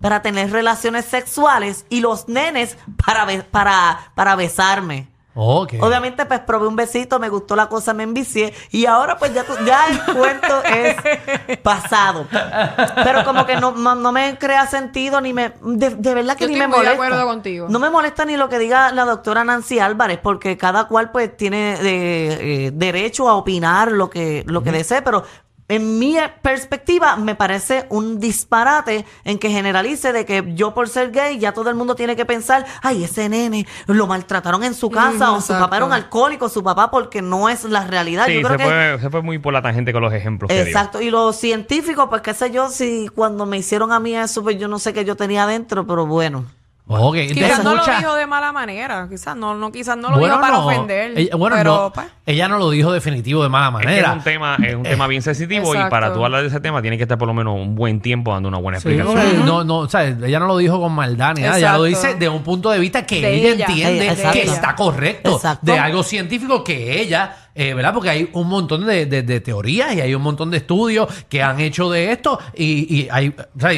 para 0.00 0.22
tener 0.22 0.50
relaciones 0.50 1.06
sexuales 1.06 1.86
y 1.88 2.00
los 2.00 2.28
nenes 2.28 2.76
para, 3.04 3.26
para, 3.50 4.12
para 4.14 4.36
besarme. 4.36 5.08
Obviamente, 5.80 6.24
pues 6.26 6.40
probé 6.40 6.66
un 6.66 6.76
besito, 6.76 7.18
me 7.18 7.28
gustó 7.28 7.54
la 7.56 7.68
cosa, 7.68 7.92
me 7.92 8.02
envicié. 8.04 8.54
Y 8.70 8.86
ahora, 8.86 9.18
pues 9.18 9.34
ya, 9.34 9.44
tú- 9.44 9.52
ya 9.66 9.86
el 9.88 10.02
cuento 10.16 10.62
es 10.64 11.58
pasado. 11.58 12.26
Pero 13.04 13.24
como 13.24 13.44
que 13.46 13.56
no, 13.56 13.72
no, 13.72 14.12
me 14.12 14.38
crea 14.38 14.66
sentido, 14.66 15.20
ni 15.20 15.32
me. 15.32 15.52
De, 15.62 15.90
de 15.90 16.14
verdad 16.14 16.36
que 16.36 16.44
Yo 16.44 16.48
ni 16.48 16.54
estoy 16.54 16.66
me 16.68 16.68
muy 16.68 16.78
de 16.80 16.84
molesta. 16.86 17.04
acuerdo 17.04 17.26
contigo. 17.26 17.66
No 17.68 17.78
me 17.78 17.90
molesta 17.90 18.24
ni 18.24 18.36
lo 18.36 18.48
que 18.48 18.58
diga 18.58 18.92
la 18.92 19.04
doctora 19.04 19.44
Nancy 19.44 19.78
Álvarez, 19.78 20.18
porque 20.22 20.56
cada 20.56 20.88
cual, 20.88 21.10
pues, 21.10 21.36
tiene 21.36 21.74
eh, 21.74 21.78
eh, 21.82 22.70
derecho 22.72 23.28
a 23.28 23.34
opinar 23.34 23.92
lo 23.92 24.08
que, 24.10 24.42
lo 24.46 24.62
que 24.62 24.72
desee, 24.72 25.02
pero. 25.02 25.24
En 25.68 25.98
mi 25.98 26.16
perspectiva, 26.42 27.16
me 27.16 27.34
parece 27.34 27.86
un 27.88 28.20
disparate 28.20 29.04
en 29.24 29.38
que 29.38 29.50
generalice 29.50 30.12
de 30.12 30.24
que 30.24 30.44
yo 30.54 30.74
por 30.74 30.88
ser 30.88 31.10
gay 31.10 31.38
ya 31.38 31.52
todo 31.52 31.70
el 31.70 31.76
mundo 31.76 31.96
tiene 31.96 32.14
que 32.14 32.24
pensar, 32.24 32.64
ay, 32.82 33.02
ese 33.02 33.28
nene 33.28 33.66
lo 33.86 34.06
maltrataron 34.06 34.62
en 34.62 34.74
su 34.74 34.90
casa 34.90 35.32
o 35.32 35.40
su 35.40 35.52
papá 35.54 35.78
era 35.78 35.86
un 35.86 35.92
alcohólico, 35.92 36.48
su 36.48 36.62
papá 36.62 36.90
porque 36.90 37.20
no 37.20 37.48
es 37.48 37.64
la 37.64 37.84
realidad. 37.84 38.26
Sí, 38.26 38.34
yo 38.34 38.42
creo 38.42 38.52
se 38.52 38.58
que 38.58 38.64
fue, 38.64 38.98
se 39.00 39.10
fue 39.10 39.22
muy 39.22 39.38
por 39.38 39.52
la 39.52 39.60
tangente 39.60 39.92
con 39.92 40.02
los 40.02 40.12
ejemplos 40.12 40.48
que 40.48 40.54
dio. 40.54 40.66
Exacto, 40.66 41.00
y 41.00 41.10
los 41.10 41.34
científicos, 41.36 42.06
pues 42.08 42.22
qué 42.22 42.32
sé 42.32 42.52
yo, 42.52 42.68
si 42.68 43.08
cuando 43.08 43.44
me 43.44 43.58
hicieron 43.58 43.90
a 43.90 43.98
mí 43.98 44.14
eso, 44.14 44.44
pues 44.44 44.58
yo 44.58 44.68
no 44.68 44.78
sé 44.78 44.92
qué 44.92 45.04
yo 45.04 45.16
tenía 45.16 45.42
adentro, 45.44 45.84
pero 45.84 46.06
bueno. 46.06 46.44
Quizás 46.88 47.64
no 47.64 47.74
lo 47.74 47.84
dijo 47.84 48.14
de 48.14 48.26
mala 48.28 48.52
manera. 48.52 49.08
Quizás 49.10 49.34
no, 49.36 49.54
no, 49.56 49.72
quizás 49.72 49.96
no 49.96 50.10
lo 50.10 50.18
Bueno, 50.18 50.36
dijo 50.36 50.40
para 50.40 50.56
no. 50.58 50.66
ofender. 50.66 51.18
Ella, 51.18 51.34
bueno, 51.34 51.56
pero, 51.56 51.74
no, 51.76 51.92
pues, 51.92 52.06
ella 52.26 52.46
no 52.46 52.58
lo 52.58 52.70
dijo 52.70 52.92
definitivo 52.92 53.42
de 53.42 53.48
mala 53.48 53.66
Es 53.66 53.80
que 53.80 53.86
manera. 53.86 54.08
es 54.10 54.16
un 54.18 54.22
tema, 54.22 54.56
es 54.64 54.74
un 54.76 54.82
tema 54.84 55.06
bien 55.08 55.20
sensitivo 55.20 55.74
y 55.74 55.78
para 55.90 56.12
tú 56.14 56.24
hablar 56.24 56.42
de 56.42 56.48
ese 56.48 56.60
tema 56.60 56.80
tienes 56.82 56.98
que 56.98 57.02
estar 57.02 57.18
por 57.18 57.26
lo 57.26 57.34
menos 57.34 57.54
un 57.56 57.74
buen 57.74 58.00
tiempo 58.00 58.32
dando 58.32 58.48
una 58.48 58.58
buena 58.58 58.78
Sí, 58.78 58.88
explicación. 58.88 59.44
no, 59.44 59.64
no, 59.64 59.78
o 59.78 59.88
sea, 59.88 60.04
ella 60.04 60.38
no 60.38 60.46
lo 60.46 60.56
dijo 60.58 60.80
con 60.80 60.92
maldad 60.92 61.34
ni 61.34 61.42
nada, 61.42 61.58
ella 61.58 61.76
lo 61.76 61.84
dice 61.84 62.14
de 62.14 62.28
un 62.28 62.44
punto 62.44 62.70
de 62.70 62.78
vista 62.78 63.04
que 63.04 63.20
De 63.20 63.34
ella, 63.34 63.48
ella. 63.54 63.66
entiende 63.66 64.08
Eh, 64.12 64.30
que 64.32 64.42
está 64.42 64.76
correcto, 64.76 65.34
Exacto. 65.34 65.66
de 65.66 65.78
algo 65.80 66.04
científico 66.04 66.62
que 66.62 67.00
ella, 67.00 67.45
eh, 67.56 67.74
¿verdad? 67.74 67.92
Porque 67.94 68.10
hay 68.10 68.30
un 68.32 68.48
montón 68.48 68.86
de, 68.86 69.06
de- 69.06 69.40
teorías 69.40 69.94
y 69.94 70.00
hay 70.00 70.14
un 70.14 70.22
montón 70.22 70.50
de 70.50 70.58
estudios 70.58 71.08
que 71.28 71.42
han 71.42 71.58
hecho 71.60 71.90
de 71.90 72.12
esto 72.12 72.38
y, 72.54 72.94
y 73.02 73.08
hay, 73.10 73.34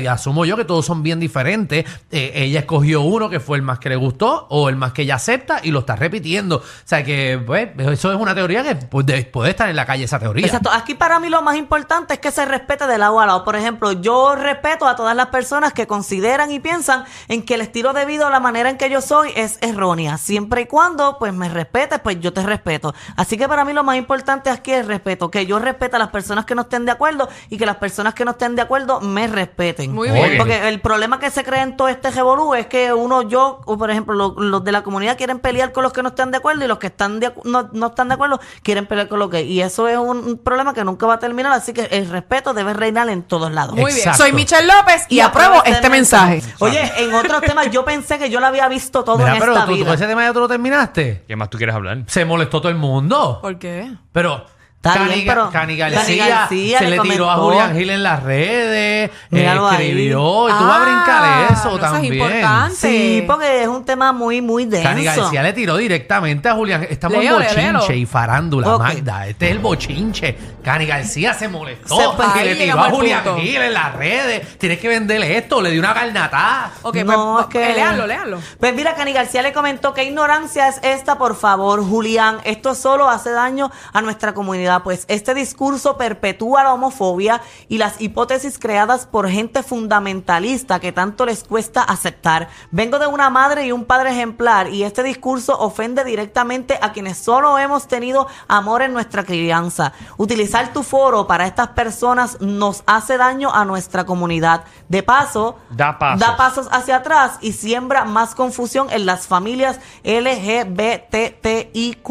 asumo 0.07 0.45
yo 0.45 0.57
que 0.57 0.65
todos 0.65 0.85
son 0.85 1.03
bien 1.03 1.19
diferentes. 1.21 1.85
Eh, 2.11 2.33
ella 2.35 2.61
escogió 2.61 3.03
uno 3.03 3.29
que 3.31 3.41
fue 3.41 3.57
el 3.57 3.63
más 3.63 3.79
que 3.79 3.89
le 3.89 3.97
gustó 3.97 4.47
o 4.51 4.69
el 4.69 4.77
más 4.77 4.93
que 4.93 5.03
ella 5.03 5.17
acepta 5.17 5.61
y 5.63 5.71
lo 5.71 5.81
está 5.81 5.97
repitiendo. 5.97 6.57
O 6.57 6.63
sea 6.85 7.05
que, 7.05 7.41
pues, 7.45 7.69
eso 7.79 8.13
es 8.13 8.19
una 8.19 8.35
teoría 8.35 8.63
que 8.63 8.77
puede, 8.77 9.25
puede 9.25 9.51
estar 9.51 9.69
en 9.69 9.77
la 9.77 9.87
calle 9.87 10.05
esa 10.05 10.19
teoría. 10.19 10.47
Exacto, 10.47 10.71
aquí 10.73 10.95
para 10.95 11.21
mí 11.21 11.29
lo 11.29 11.43
más 11.43 11.57
importante 11.57 12.15
es 12.15 12.21
que 12.21 12.31
se 12.31 12.45
respete 12.45 12.87
de 12.87 12.99
lado 12.99 13.21
a 13.21 13.27
lado. 13.27 13.45
Por 13.45 13.57
ejemplo, 13.57 13.93
yo 13.93 14.35
respeto 14.35 14.87
a 14.87 14.97
todas 14.97 15.15
las 15.17 15.27
personas 15.29 15.73
que 15.73 15.87
consideran 15.87 16.51
y 16.51 16.61
piensan 16.61 17.05
en 17.29 17.43
que 17.45 17.55
el 17.55 17.61
estilo 17.61 17.93
de 17.93 18.07
vida 18.07 18.27
o 18.27 18.31
la 18.31 18.41
manera 18.41 18.71
en 18.71 18.77
que 18.79 18.91
yo 18.91 19.01
soy 19.01 19.31
es 19.37 19.59
errónea. 19.61 20.19
Siempre 20.19 20.63
y 20.63 20.67
cuando 20.67 21.17
pues 21.19 21.33
me 21.33 21.49
respetes, 21.49 22.01
pues 22.01 22.19
yo 22.21 22.33
te 22.33 22.43
respeto. 22.43 22.95
Así 23.17 23.37
que 23.37 23.49
para 23.49 23.65
mí 23.65 23.68
lo 23.73 23.85
más 23.85 23.97
importante 23.97 24.51
aquí 24.51 24.73
es 24.73 24.81
el 24.81 24.87
respeto, 24.87 25.31
que 25.31 25.47
yo 25.47 25.59
respete 25.59 25.97
a 25.97 25.99
las 25.99 26.09
personas 26.09 26.45
que 26.45 26.55
no 26.55 26.63
estén 26.63 26.85
de 26.85 26.93
acuerdo 26.93 27.29
y 27.49 27.57
que 27.59 27.67
las 27.67 27.77
personas 27.77 28.15
que 28.15 28.25
no 28.25 28.33
estén 28.33 28.57
de 28.57 28.63
acuerdo 28.63 29.01
me 29.01 29.27
respeten. 29.27 29.93
Muy 29.93 30.11
bien. 30.11 30.37
Porque 30.39 30.69
el 30.69 30.81
problema 30.81 31.19
que 31.19 31.31
se 31.31 31.45
crea 31.45 31.63
en 31.63 31.77
todo 31.77 31.89
este 31.89 32.11
revolú 32.11 32.55
es 32.55 32.67
que 32.67 32.93
uno, 32.93 33.23
yo, 33.23 33.61
o 33.65 33.79
por 33.79 33.91
ejemplo, 33.91 34.15
lo- 34.15 34.35
los 34.39 34.65
de 34.65 34.73
la 34.73 34.83
comunidad 34.83 35.17
quieren 35.17 35.39
pelear 35.39 35.73
con 35.73 35.83
los 35.83 35.93
que 35.93 36.03
no 36.03 36.11
están 36.11 36.31
de 36.31 36.39
acuerdo 36.39 36.65
y 36.65 36.69
los 36.69 36.79
que 36.79 36.89
están 36.89 37.21
de 37.21 37.33
no, 37.45 37.69
no 37.73 37.87
están 37.89 38.09
de 38.09 38.15
acuerdo 38.15 38.41
quieren 38.63 38.87
pelear 38.87 39.09
con 39.09 39.19
los 39.19 39.31
gays. 39.31 39.49
Y 39.49 39.61
eso 39.61 39.89
es 39.89 39.97
un, 39.99 40.19
un 40.19 40.39
problema 40.39 40.75
que 40.75 40.85
nunca 40.85 41.07
va 41.07 41.15
a 41.15 41.19
terminar, 41.19 41.53
así 41.53 41.73
que 41.73 41.83
el 41.91 42.09
respeto 42.09 42.55
debe 42.55 42.73
reinar 42.75 43.09
en 43.09 43.23
todos 43.23 43.51
lados. 43.53 43.75
muy 43.77 43.93
bien. 43.93 44.15
Soy 44.15 44.33
Michelle 44.33 44.67
López 44.67 45.07
y, 45.09 45.21
apruebo 45.21 45.63
este 45.65 45.89
mensaje. 45.91 46.43
Oye, 46.59 46.81
en 46.99 47.15
otros 47.15 47.41
temas 47.43 47.71
yo 47.71 47.85
pensé 47.85 48.19
que 48.19 48.31
yo 48.31 48.41
lo 48.41 48.47
había 48.47 48.69
visto 48.69 49.05
todo 49.05 49.19
Mira, 49.19 49.35
en 49.35 49.39
pero 49.41 49.53
esta 49.53 49.67
tú, 49.67 49.73
tú 49.73 49.79
vida. 49.79 49.95
ese 49.95 50.07
tema 50.07 50.25
ya 50.25 50.33
tú 50.33 50.41
lo 50.41 50.49
terminaste. 50.49 51.25
¿Qué 51.27 51.37
más 51.37 51.51
tú 51.51 51.59
quieres 51.59 51.75
hablar? 51.75 51.99
Se 52.07 52.25
molestó 52.25 52.61
todo 52.61 52.71
el 52.71 52.77
mundo. 52.79 53.39
¿Por 53.43 53.58
qué? 53.59 53.97
Pero 54.13 54.45
Está 54.79 54.95
Cani, 54.95 55.13
bien, 55.15 55.27
pero 55.27 55.51
Cani 55.51 55.77
Cani 55.77 56.17
García, 56.17 56.79
se 56.79 56.85
le 56.89 56.97
le 56.99 57.01
tiró 57.03 57.29
a. 57.29 57.35
Julián 57.37 57.77
Gil 57.77 57.91
en 57.91 58.03
las 58.05 58.23
redes, 58.23 59.11
ahí. 59.33 59.41
escribió, 59.45 60.49
y 60.49 60.53
tú 60.53 60.65
vas 60.65 60.77
a 60.81 60.85
brincar 60.85 61.09
Ah, 61.21 61.47
eso 61.51 61.65
no, 61.71 61.77
eso 61.77 61.85
es 61.87 61.93
también. 61.93 62.15
importante. 62.15 62.77
Sí, 62.77 63.25
porque 63.27 63.63
es 63.63 63.69
un 63.69 63.85
tema 63.85 64.13
muy, 64.13 64.41
muy 64.41 64.67
denso. 64.67 64.89
Cani 64.89 65.03
García 65.03 65.43
le 65.43 65.53
tiró 65.53 65.77
directamente 65.77 66.49
a 66.49 66.55
Julián. 66.55 66.87
Estamos 66.89 67.23
en 67.25 67.33
bochinche 67.35 67.97
y 67.97 68.07
farándula, 68.07 68.75
Ok. 68.77 68.83
Magda. 68.83 69.27
Este 69.27 69.47
es 69.47 69.51
el 69.53 69.59
bochinche. 69.59 70.39
Cani 70.63 70.87
García 70.87 71.35
se 71.35 71.49
molestó 71.49 71.97
Se- 71.97 72.17
pues, 72.17 72.29
ahí 72.35 72.45
le 72.51 72.55
tiró 72.55 72.79
a 72.79 72.91
Julián 72.91 73.25
punto. 73.25 73.41
Gil 73.41 73.57
en 73.63 73.75
las 73.75 73.95
redes. 73.97 74.59
Tienes 74.59 74.79
que 74.79 74.87
venderle 74.89 75.39
esto. 75.39 75.61
Le 75.61 75.71
dio 75.73 75.81
una 75.81 75.93
garnatada. 75.93 76.71
Ok, 76.83 76.97
no, 76.99 77.35
pues, 77.35 77.45
es 77.47 77.51
que... 77.53 77.71
eh, 77.73 77.75
léalo, 77.75 78.07
léalo. 78.07 78.39
Pues 78.61 78.75
mira, 78.75 78.95
Cani 78.95 79.13
García 79.13 79.43
le 79.43 79.53
comentó 79.53 79.93
que 79.93 80.05
ignorancia 80.05 80.69
es 80.69 80.79
esta, 80.83 81.19
por 81.19 81.35
favor, 81.37 81.83
Julián. 81.85 82.39
Esto 82.45 82.75
solo 82.77 83.09
hace 83.09 83.31
daño 83.33 83.71
a 83.93 84.01
nuestra 84.03 84.35
comunidad, 84.35 84.78
pues 84.83 85.05
este 85.09 85.35
discurso 85.35 85.97
perpetúa 85.97 86.65
la 86.65 86.75
homofobia 86.75 87.41
y 87.69 87.79
las 87.79 88.01
hipótesis 88.01 88.59
creadas 88.59 89.07
por 89.07 89.29
gente 89.29 89.63
fundamentalista 89.63 90.81
que 90.81 90.93
tanto 90.93 91.27
les 91.27 91.45
cuesta 91.45 91.83
aceptar. 91.83 92.49
Vengo 92.71 92.99
de 92.99 93.07
una 93.07 93.31
madre 93.31 93.67
y 93.67 93.73
un 93.73 93.85
padre 93.85 94.11
ejemplar 94.11 94.69
y 94.69 94.85
este 94.85 95.03
discurso 95.03 95.59
ofende 95.59 96.05
directamente 96.05 96.79
a 96.81 96.93
quienes 96.93 97.19
solo 97.19 97.59
hemos 97.59 97.89
tenido 97.89 98.27
amor 98.49 98.83
en 98.83 98.93
nuestra 98.93 99.25
crianza. 99.25 99.93
Utilizar 100.17 100.73
tu 100.73 100.83
foro 100.83 101.27
para 101.27 101.47
estas 101.47 101.69
personas 101.69 102.41
nos 102.41 102.83
hace 102.87 103.17
daño 103.17 103.53
a 103.53 103.65
nuestra 103.65 104.05
comunidad. 104.05 104.65
De 104.89 105.03
paso, 105.03 105.57
Da 105.71 105.99
pasos. 105.99 106.21
da 106.21 106.37
pasos 106.37 106.69
hacia 106.71 106.97
atrás 106.97 107.39
y 107.41 107.53
siembra 107.53 108.05
más 108.05 108.35
confusión 108.35 108.89
en 108.91 109.07
las 109.07 109.27
familias 109.27 109.79
LGBTIQ 110.05 112.09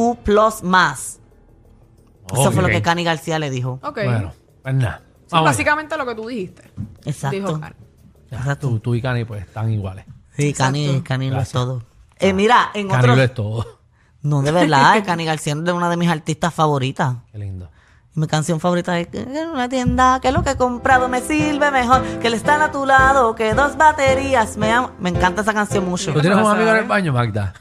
más. 0.64 1.17
Eso 2.34 2.52
fue 2.52 2.62
lo 2.62 2.68
que 2.70 2.82
Cani 2.82 3.04
García 3.04 3.40
le 3.40 3.50
dijo. 3.50 3.80
Ok. 3.84 4.00
Bueno, 4.04 4.32
pues 4.64 4.76
nada. 4.76 5.02
Sí, 5.06 5.32
Vamos 5.34 5.46
básicamente 5.50 5.98
lo 5.98 6.06
que 6.06 6.16
tú 6.16 6.28
dijiste. 6.28 6.72
Exacto. 7.06 7.36
Dijo 7.36 7.60
Cani. 7.60 7.76
Ya, 8.32 8.56
tú, 8.56 8.80
tú 8.80 8.96
y 8.96 9.02
Cani 9.02 9.26
pues 9.26 9.44
están 9.46 9.72
iguales. 9.72 10.06
Sí, 10.36 10.54
Cani, 10.54 11.02
Cani 11.02 11.30
lo 11.30 11.42
es 11.42 11.50
todo. 11.50 11.84
Eh, 12.20 12.34
mira, 12.34 12.72
en 12.74 12.88
Cani 12.88 13.00
otro... 13.04 13.16
lo 13.16 13.24
es 13.24 13.34
todo. 13.34 13.80
No, 14.22 14.42
de 14.42 14.52
verdad, 14.52 15.04
Cani 15.06 15.26
García 15.26 15.54
es 15.54 15.64
de 15.64 15.72
una 15.72 15.90
de 15.90 15.98
mis 15.98 16.10
artistas 16.10 16.54
favoritas. 16.54 17.16
Qué 17.32 17.38
lindo. 17.38 17.70
Y 18.16 18.20
mi 18.20 18.28
canción 18.28 18.60
favorita 18.60 19.00
es 19.00 19.08
que 19.08 19.22
en 19.22 19.50
una 19.50 19.70
tienda 19.70 20.20
que 20.22 20.32
lo 20.32 20.44
que 20.44 20.52
he 20.52 20.58
comprado 20.58 21.08
me 21.08 21.22
sirve 21.22 21.70
mejor 21.72 22.02
que 22.20 22.28
el 22.28 22.34
estar 22.34 22.60
a 22.62 22.72
tu 22.72 22.86
lado, 22.86 23.36
que 23.36 23.54
dos 23.54 23.78
baterías 23.78 24.58
me 24.58 24.72
am- 24.74 24.92
Me 25.00 25.10
encanta 25.10 25.42
esa 25.44 25.54
canción 25.54 25.86
mucho. 25.88 26.14
¿Tú 26.14 26.22
tienes 26.22 26.40
un 26.40 26.48
amigo 26.48 26.70
en 26.72 26.78
el 26.78 26.86
baño, 26.86 27.14
Magda? 27.14 27.54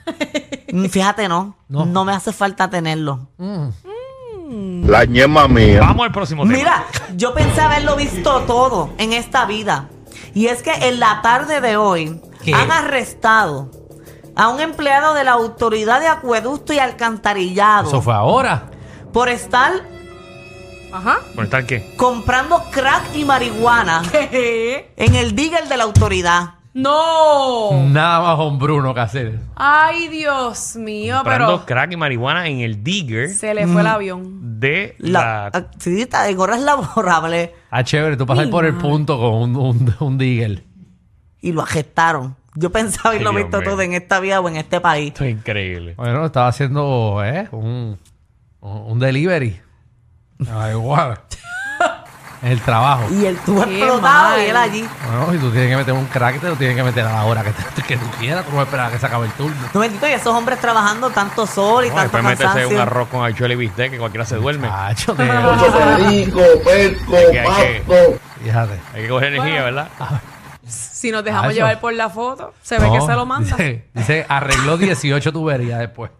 Mm, 0.72 0.86
Fíjate, 0.86 1.28
no. 1.28 1.56
No. 1.68 1.84
no. 1.84 2.04
me 2.04 2.12
hace 2.12 2.32
falta 2.32 2.68
tenerlo. 2.70 3.28
La 4.48 5.04
ñema 5.04 5.48
mía. 5.48 5.80
Vamos 5.80 6.06
al 6.06 6.12
próximo 6.12 6.42
tema. 6.44 6.54
Mira, 6.56 6.84
yo 7.16 7.34
pensé 7.34 7.60
haberlo 7.60 7.96
visto 7.96 8.42
todo 8.42 8.90
en 8.98 9.12
esta 9.12 9.44
vida. 9.46 9.88
Y 10.34 10.46
es 10.46 10.62
que 10.62 10.72
en 10.72 11.00
la 11.00 11.20
tarde 11.22 11.60
de 11.60 11.76
hoy 11.76 12.20
¿Qué? 12.44 12.54
han 12.54 12.70
arrestado 12.70 13.70
a 14.36 14.48
un 14.48 14.60
empleado 14.60 15.14
de 15.14 15.24
la 15.24 15.32
Autoridad 15.32 15.98
de 16.00 16.08
Acueducto 16.08 16.72
y 16.72 16.78
Alcantarillado 16.78 17.88
Eso 17.88 18.02
fue 18.02 18.14
ahora. 18.14 18.70
por 19.12 19.28
estar 19.28 19.72
Ajá. 20.92 21.18
¿Por 21.34 21.44
estar 21.44 21.66
qué? 21.66 21.94
comprando 21.96 22.62
crack 22.70 23.14
y 23.14 23.24
marihuana 23.24 24.02
¿Qué? 24.10 24.92
en 24.96 25.14
el 25.14 25.34
digger 25.34 25.66
de 25.68 25.76
la 25.76 25.84
autoridad. 25.84 26.50
¡No! 26.78 27.70
Nada 27.88 28.20
más 28.20 28.38
hombruno 28.38 28.92
que 28.92 29.00
hacer. 29.00 29.40
Ay, 29.56 30.08
Dios 30.08 30.76
mío, 30.76 31.14
Comprando 31.16 31.46
pero 31.54 31.64
crack 31.66 31.92
y 31.92 31.96
marihuana 31.96 32.46
en 32.48 32.60
el 32.60 32.84
digger 32.84 33.30
se 33.30 33.54
le 33.54 33.66
fue 33.66 33.80
el 33.80 33.86
avión. 33.86 34.60
de 34.60 34.94
La, 34.98 35.48
la... 35.52 35.68
sí, 35.78 36.02
está 36.02 36.28
en 36.28 36.38
horas 36.38 36.60
laborables 36.60 37.50
Ah, 37.70 37.82
chévere, 37.82 38.18
tú 38.18 38.26
pasas 38.26 38.48
por 38.48 38.66
el 38.66 38.74
punto 38.74 39.18
con 39.18 39.34
un, 39.34 39.56
un, 39.56 39.94
un 40.00 40.18
digger. 40.18 40.64
y 41.40 41.52
lo 41.52 41.62
arrestaron. 41.62 42.36
Yo 42.54 42.70
pensaba 42.70 43.08
haberlo 43.10 43.30
Ay, 43.30 43.36
visto 43.36 43.56
Dios 43.58 43.62
mío. 43.62 43.70
todo 43.70 43.80
en 43.82 43.92
esta 43.94 44.20
vida 44.20 44.40
o 44.40 44.48
en 44.48 44.56
este 44.56 44.78
país. 44.80 45.08
Esto 45.08 45.24
es 45.24 45.32
increíble. 45.32 45.94
Bueno, 45.96 46.26
estaba 46.26 46.48
haciendo 46.48 47.22
¿eh? 47.24 47.48
un, 47.52 47.98
un 48.60 48.98
delivery. 48.98 49.60
Ay, 50.52 50.72
igual. 50.72 51.18
Es 52.42 52.50
el 52.50 52.60
trabajo. 52.60 53.04
Y 53.10 53.24
tuvo 53.46 53.64
Qué 53.64 53.78
explotado 53.78 54.00
mal. 54.30 54.40
y 54.40 54.44
él 54.46 54.56
allí. 54.56 54.88
Bueno, 55.06 55.32
si 55.32 55.38
tú 55.38 55.50
tienes 55.50 55.70
que 55.70 55.76
meter 55.76 55.94
un 55.94 56.04
crack, 56.06 56.38
te 56.40 56.48
lo 56.48 56.54
tienes 56.56 56.76
que 56.76 56.82
meter 56.82 57.04
a 57.06 57.12
la 57.12 57.24
hora 57.24 57.42
que, 57.42 57.50
te- 57.52 57.82
que 57.82 57.96
tú 57.96 58.06
quieras. 58.18 58.44
Tú 58.44 58.52
no 58.54 58.62
esperas 58.62 58.88
a 58.88 58.92
que 58.92 58.98
se 58.98 59.06
acabe 59.06 59.26
el 59.26 59.32
turno. 59.32 59.56
No 59.72 59.80
bendito, 59.80 60.06
y 60.06 60.12
esos 60.12 60.34
hombres 60.34 60.60
trabajando 60.60 61.10
tanto 61.10 61.46
sol 61.46 61.84
y 61.86 61.88
No, 61.88 61.94
tanto 61.94 62.02
después 62.18 62.24
meterse 62.24 62.44
cansancio. 62.44 62.76
un 62.76 62.82
arroz 62.82 63.08
con 63.08 63.24
habichuela 63.24 63.54
y 63.54 63.56
bistec 63.56 63.90
que 63.92 63.98
cualquiera 63.98 64.26
se 64.26 64.36
duerme. 64.36 64.68
Chacho, 64.68 65.14
te- 65.16 65.24
Rico, 66.08 66.40
perco, 66.64 67.12
que 67.32 67.40
hay 67.40 67.46
que- 67.74 67.80
pasto. 67.86 68.18
Fíjate. 68.44 68.80
Hay 68.94 69.02
que 69.02 69.08
coger 69.08 69.34
energía, 69.34 69.62
¿verdad? 69.64 69.88
Si 70.68 71.10
nos 71.12 71.22
dejamos 71.22 71.50
Ay, 71.50 71.54
llevar 71.54 71.78
por 71.80 71.92
la 71.92 72.10
foto, 72.10 72.52
se 72.62 72.78
ve 72.78 72.86
No, 72.88 72.92
que 72.94 73.00
se 73.00 73.12
lo 73.12 73.24
manda. 73.24 73.48
Dice, 73.56 73.84
dice, 73.94 74.26
arregló 74.28 74.76
18 74.76 75.32
tuberías 75.32 75.78
después. 75.78 76.10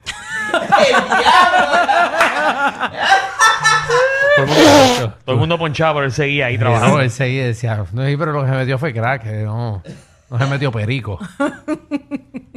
Todo 4.37 4.45
el 4.45 4.49
mundo, 4.49 5.15
todo 5.25 5.35
el 5.35 5.39
mundo 5.41 5.59
ponchado, 5.59 5.95
pero 5.95 6.07
él 6.07 6.13
seguía 6.13 6.47
ahí 6.47 6.55
No, 6.55 6.61
trabajando. 6.61 7.01
él 7.01 7.11
seguía 7.11 7.45
y 7.45 7.47
decía, 7.49 7.77
no, 7.93 8.03
pero 8.19 8.33
lo 8.33 8.43
que 8.43 8.51
se 8.51 8.55
metió 8.57 8.79
fue 8.79 8.93
crack, 8.93 9.23
que 9.23 9.33
no, 9.45 9.83
no 10.31 10.39
se 10.39 10.47
metió 10.47 10.71
perico. 10.73 11.19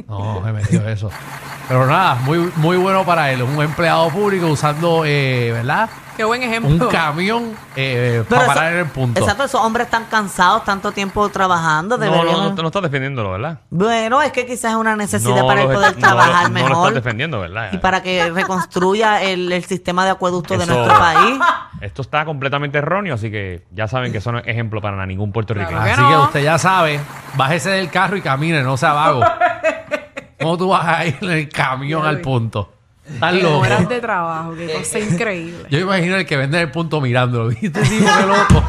No, 0.06 0.42
se 0.44 0.52
metió 0.52 0.88
eso. 0.88 1.10
Pero 1.68 1.86
nada, 1.86 2.16
muy, 2.16 2.50
muy 2.56 2.76
bueno 2.76 3.04
para 3.04 3.30
él. 3.32 3.42
Un 3.42 3.62
empleado 3.62 4.08
público 4.10 4.48
usando, 4.48 5.04
eh, 5.06 5.52
¿verdad? 5.52 5.88
Qué 6.20 6.24
buen 6.24 6.42
ejemplo. 6.42 6.70
Un 6.70 6.78
camión 6.92 7.56
eh, 7.76 8.22
Pero 8.28 8.40
para 8.40 8.42
eso- 8.42 8.54
parar 8.54 8.72
en 8.74 8.78
el 8.80 8.86
punto. 8.88 9.18
Exacto, 9.20 9.44
esos 9.44 9.58
hombres 9.62 9.86
están 9.86 10.04
cansados 10.04 10.64
tanto 10.64 10.92
tiempo 10.92 11.26
trabajando. 11.30 11.96
No, 11.96 12.04
Deberían... 12.04 12.36
no, 12.36 12.50
no, 12.50 12.54
no 12.62 12.66
estás 12.68 12.82
defendiendo, 12.82 13.30
¿verdad? 13.30 13.60
Bueno, 13.70 14.20
es 14.20 14.30
que 14.30 14.44
quizás 14.44 14.72
es 14.72 14.76
una 14.76 14.96
necesidad 14.96 15.34
No 15.36 15.46
para 15.46 15.62
él 15.62 15.68
lo- 15.68 15.74
poder 15.74 15.94
no 15.94 15.98
trabajar 15.98 16.42
lo- 16.42 16.48
No 16.50 16.58
lo 16.60 16.68
mejor 16.68 16.88
estás 16.88 17.04
defendiendo, 17.04 17.40
¿verdad? 17.40 17.70
y 17.72 17.78
para 17.78 18.02
que 18.02 18.30
reconstruya 18.30 19.22
el, 19.22 19.50
el 19.50 19.64
sistema 19.64 20.04
de 20.04 20.10
acueducto 20.10 20.58
de 20.58 20.66
nuestro 20.66 20.92
país. 20.98 21.38
Esto 21.80 22.02
está 22.02 22.26
completamente 22.26 22.76
erróneo, 22.76 23.14
así 23.14 23.30
que 23.30 23.64
ya 23.70 23.88
saben 23.88 24.12
que 24.12 24.18
eso 24.18 24.30
no 24.30 24.40
es 24.40 24.46
ejemplo 24.46 24.82
para 24.82 25.06
ningún 25.06 25.32
puertorriqueño. 25.32 25.70
Claro 25.80 25.92
Así 26.04 26.12
que 26.12 26.18
usted 26.18 26.42
ya 26.44 26.58
sabe, 26.58 27.00
bájese 27.34 27.70
del 27.70 27.88
carro 27.88 28.18
y 28.18 28.20
camine, 28.20 28.62
no 28.62 28.76
sea 28.76 28.92
vago. 28.92 29.22
¿Cómo 30.38 30.58
tú 30.58 30.68
vas 30.68 30.86
a 30.86 31.06
ir 31.06 31.16
en 31.22 31.30
el 31.30 31.48
camión 31.48 32.04
al 32.04 32.20
punto? 32.20 32.72
Estás 33.14 33.34
loco. 33.34 33.58
horas 33.58 33.88
de 33.88 34.00
trabajo, 34.00 34.54
qué 34.54 34.72
cosa 34.72 34.98
increíble. 35.00 35.66
Yo 35.70 35.78
imagino 35.78 36.16
el 36.16 36.26
que 36.26 36.36
vende 36.36 36.58
en 36.58 36.68
el 36.68 36.70
punto 36.70 37.00
mirándolo. 37.00 37.48
¿Viste 37.60 37.80
tipo 37.82 38.06
qué 38.18 38.26
loco? 38.26 38.64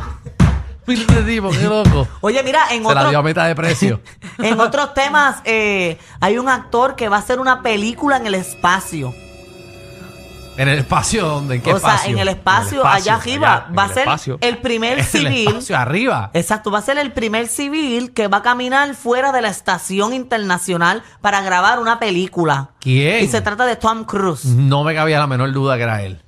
¿Viste 0.87 1.21
tipo 1.23 1.49
qué 1.51 1.63
loco? 1.63 2.07
Oye, 2.21 2.43
mira, 2.43 2.63
en, 2.71 2.83
Se 2.85 2.93
la 2.93 3.01
dio 3.01 3.09
a 3.09 3.09
otro, 3.09 3.23
meta 3.23 3.45
de 3.45 3.55
precio. 3.55 4.01
en 4.39 4.59
otros 4.59 4.93
temas, 4.93 5.41
eh, 5.45 5.97
hay 6.19 6.37
un 6.37 6.49
actor 6.49 6.95
que 6.95 7.07
va 7.07 7.17
a 7.17 7.19
hacer 7.19 7.39
una 7.39 7.61
película 7.61 8.17
en 8.17 8.27
el 8.27 8.35
espacio. 8.35 9.13
¿En 10.57 10.67
el 10.67 10.79
espacio 10.79 11.25
dónde? 11.25 11.55
¿En 11.55 11.61
qué 11.61 11.73
o 11.73 11.79
sea, 11.79 11.89
espacio? 11.95 12.11
en 12.13 12.19
el 12.19 12.27
espacio, 12.27 12.81
En 12.81 12.87
el 12.87 12.93
allá 12.93 12.97
espacio, 13.13 13.31
arriba. 13.31 13.53
allá, 13.55 13.65
en 13.69 13.77
va 13.77 13.83
a 13.83 13.85
el 13.87 13.93
ser 13.93 13.99
espacio. 14.03 14.37
el 14.41 14.57
primer 14.57 14.93
En 14.93 14.99
el 14.99 15.05
civil. 15.05 15.47
espacio, 15.47 15.77
arriba. 15.77 16.29
Exacto, 16.33 16.71
va 16.71 16.79
a 16.79 16.81
ser 16.81 16.97
el 16.97 17.11
primer 17.13 17.47
civil 17.47 18.11
que 18.13 18.27
va 18.27 18.37
a 18.37 18.41
caminar 18.41 18.93
fuera 18.95 19.31
de 19.31 19.41
la 19.41 19.47
estación 19.47 20.13
internacional 20.13 21.03
para 21.21 21.41
grabar 21.41 21.79
una 21.79 21.99
película. 21.99 22.71
¿Quién? 22.79 23.23
Y 23.23 23.27
se 23.27 23.41
trata 23.41 23.65
de 23.65 23.75
Tom 23.77 24.03
Cruise. 24.03 24.45
No 24.45 24.83
me 24.83 24.93
cabía 24.93 25.19
la 25.19 25.27
menor 25.27 25.51
duda 25.53 25.77
que 25.77 25.83
era 25.83 26.03
él. 26.03 26.21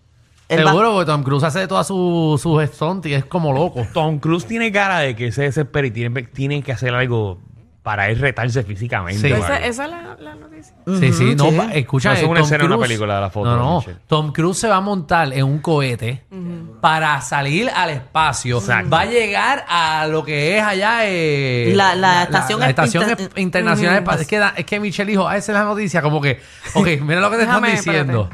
Él 0.49 0.65
va- 0.65 0.71
Seguro, 0.71 0.93
porque 0.93 1.05
Tom 1.11 1.23
Cruise 1.23 1.43
hace 1.43 1.67
todas 1.67 1.87
sus 1.87 2.41
sus 2.41 2.63
stunts 2.69 3.07
y 3.07 3.13
es 3.13 3.25
como 3.25 3.51
loco. 3.53 3.85
Tom 3.93 4.19
Cruise 4.19 4.45
tiene 4.45 4.71
cara 4.71 4.99
de 4.99 5.15
que 5.15 5.31
se 5.31 5.43
desespera 5.43 5.87
y 5.87 5.91
tiene, 5.91 6.23
tiene 6.23 6.61
que 6.63 6.71
hacer 6.71 6.93
algo 6.93 7.39
para 7.83 8.07
él 8.07 8.17
retarse 8.17 8.63
físicamente. 8.63 9.27
Sí. 9.27 9.33
Esa, 9.33 9.57
es 9.57 9.77
la, 9.77 10.15
la 10.17 10.35
noticia. 10.35 10.73
Sí, 10.87 11.11
sí, 11.11 11.35
no, 11.35 11.49
sí. 11.49 11.59
escucha, 11.73 12.09
No, 12.11 12.15
es 12.15 12.23
una 12.23 12.33
Tom 12.39 12.43
escena, 12.45 12.63
una 12.65 12.75
Cruise- 12.77 12.87
película 12.87 13.15
de 13.15 13.21
la 13.21 13.29
foto 13.29 13.49
No, 13.49 13.57
no. 13.57 13.77
Michelle. 13.79 13.97
Tom 14.07 14.31
Cruise 14.31 14.57
se 14.57 14.67
va 14.69 14.77
a 14.77 14.81
montar 14.81 15.33
en 15.33 15.43
un 15.43 15.59
cohete 15.59 16.23
para 16.79 17.19
salir 17.19 17.69
al 17.69 17.89
espacio. 17.89 18.59
Exacto. 18.59 18.89
Va 18.89 19.01
a 19.01 19.05
llegar 19.05 19.65
a 19.67 20.07
lo 20.07 20.23
que 20.23 20.57
es 20.57 20.63
allá 20.63 20.99
eh, 21.03 21.73
La- 21.75 21.93
la 21.95 22.23
estación 22.23 22.61
la 22.61 22.69
estación 22.69 23.03
inter- 23.09 23.29
es- 23.35 23.41
internacional. 23.41 23.95
de 23.95 24.09
Espa- 24.09 24.19
es, 24.21 24.27
que, 24.27 24.39
da- 24.39 24.53
es 24.55 24.65
que 24.65 24.79
Michelle 24.79 25.11
dijo, 25.11 25.27
ah, 25.27 25.35
esa 25.35 25.51
es 25.51 25.57
la 25.57 25.65
noticia, 25.65 26.01
como 26.01 26.21
que, 26.21 26.39
ok, 26.75 26.87
mira 27.01 27.19
lo 27.19 27.29
que 27.29 27.35
te 27.37 27.43
están 27.43 27.63
diciendo. 27.63 28.29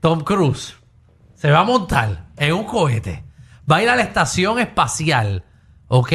Tom 0.00 0.20
Cruise 0.24 0.74
se 1.36 1.48
va 1.50 1.60
a 1.60 1.64
montar 1.64 2.24
en 2.36 2.52
un 2.54 2.64
cohete, 2.64 3.22
va 3.70 3.76
a 3.76 3.82
ir 3.84 3.88
a 3.88 3.94
la 3.94 4.02
estación 4.02 4.58
espacial, 4.58 5.44
¿ok? 5.86 6.12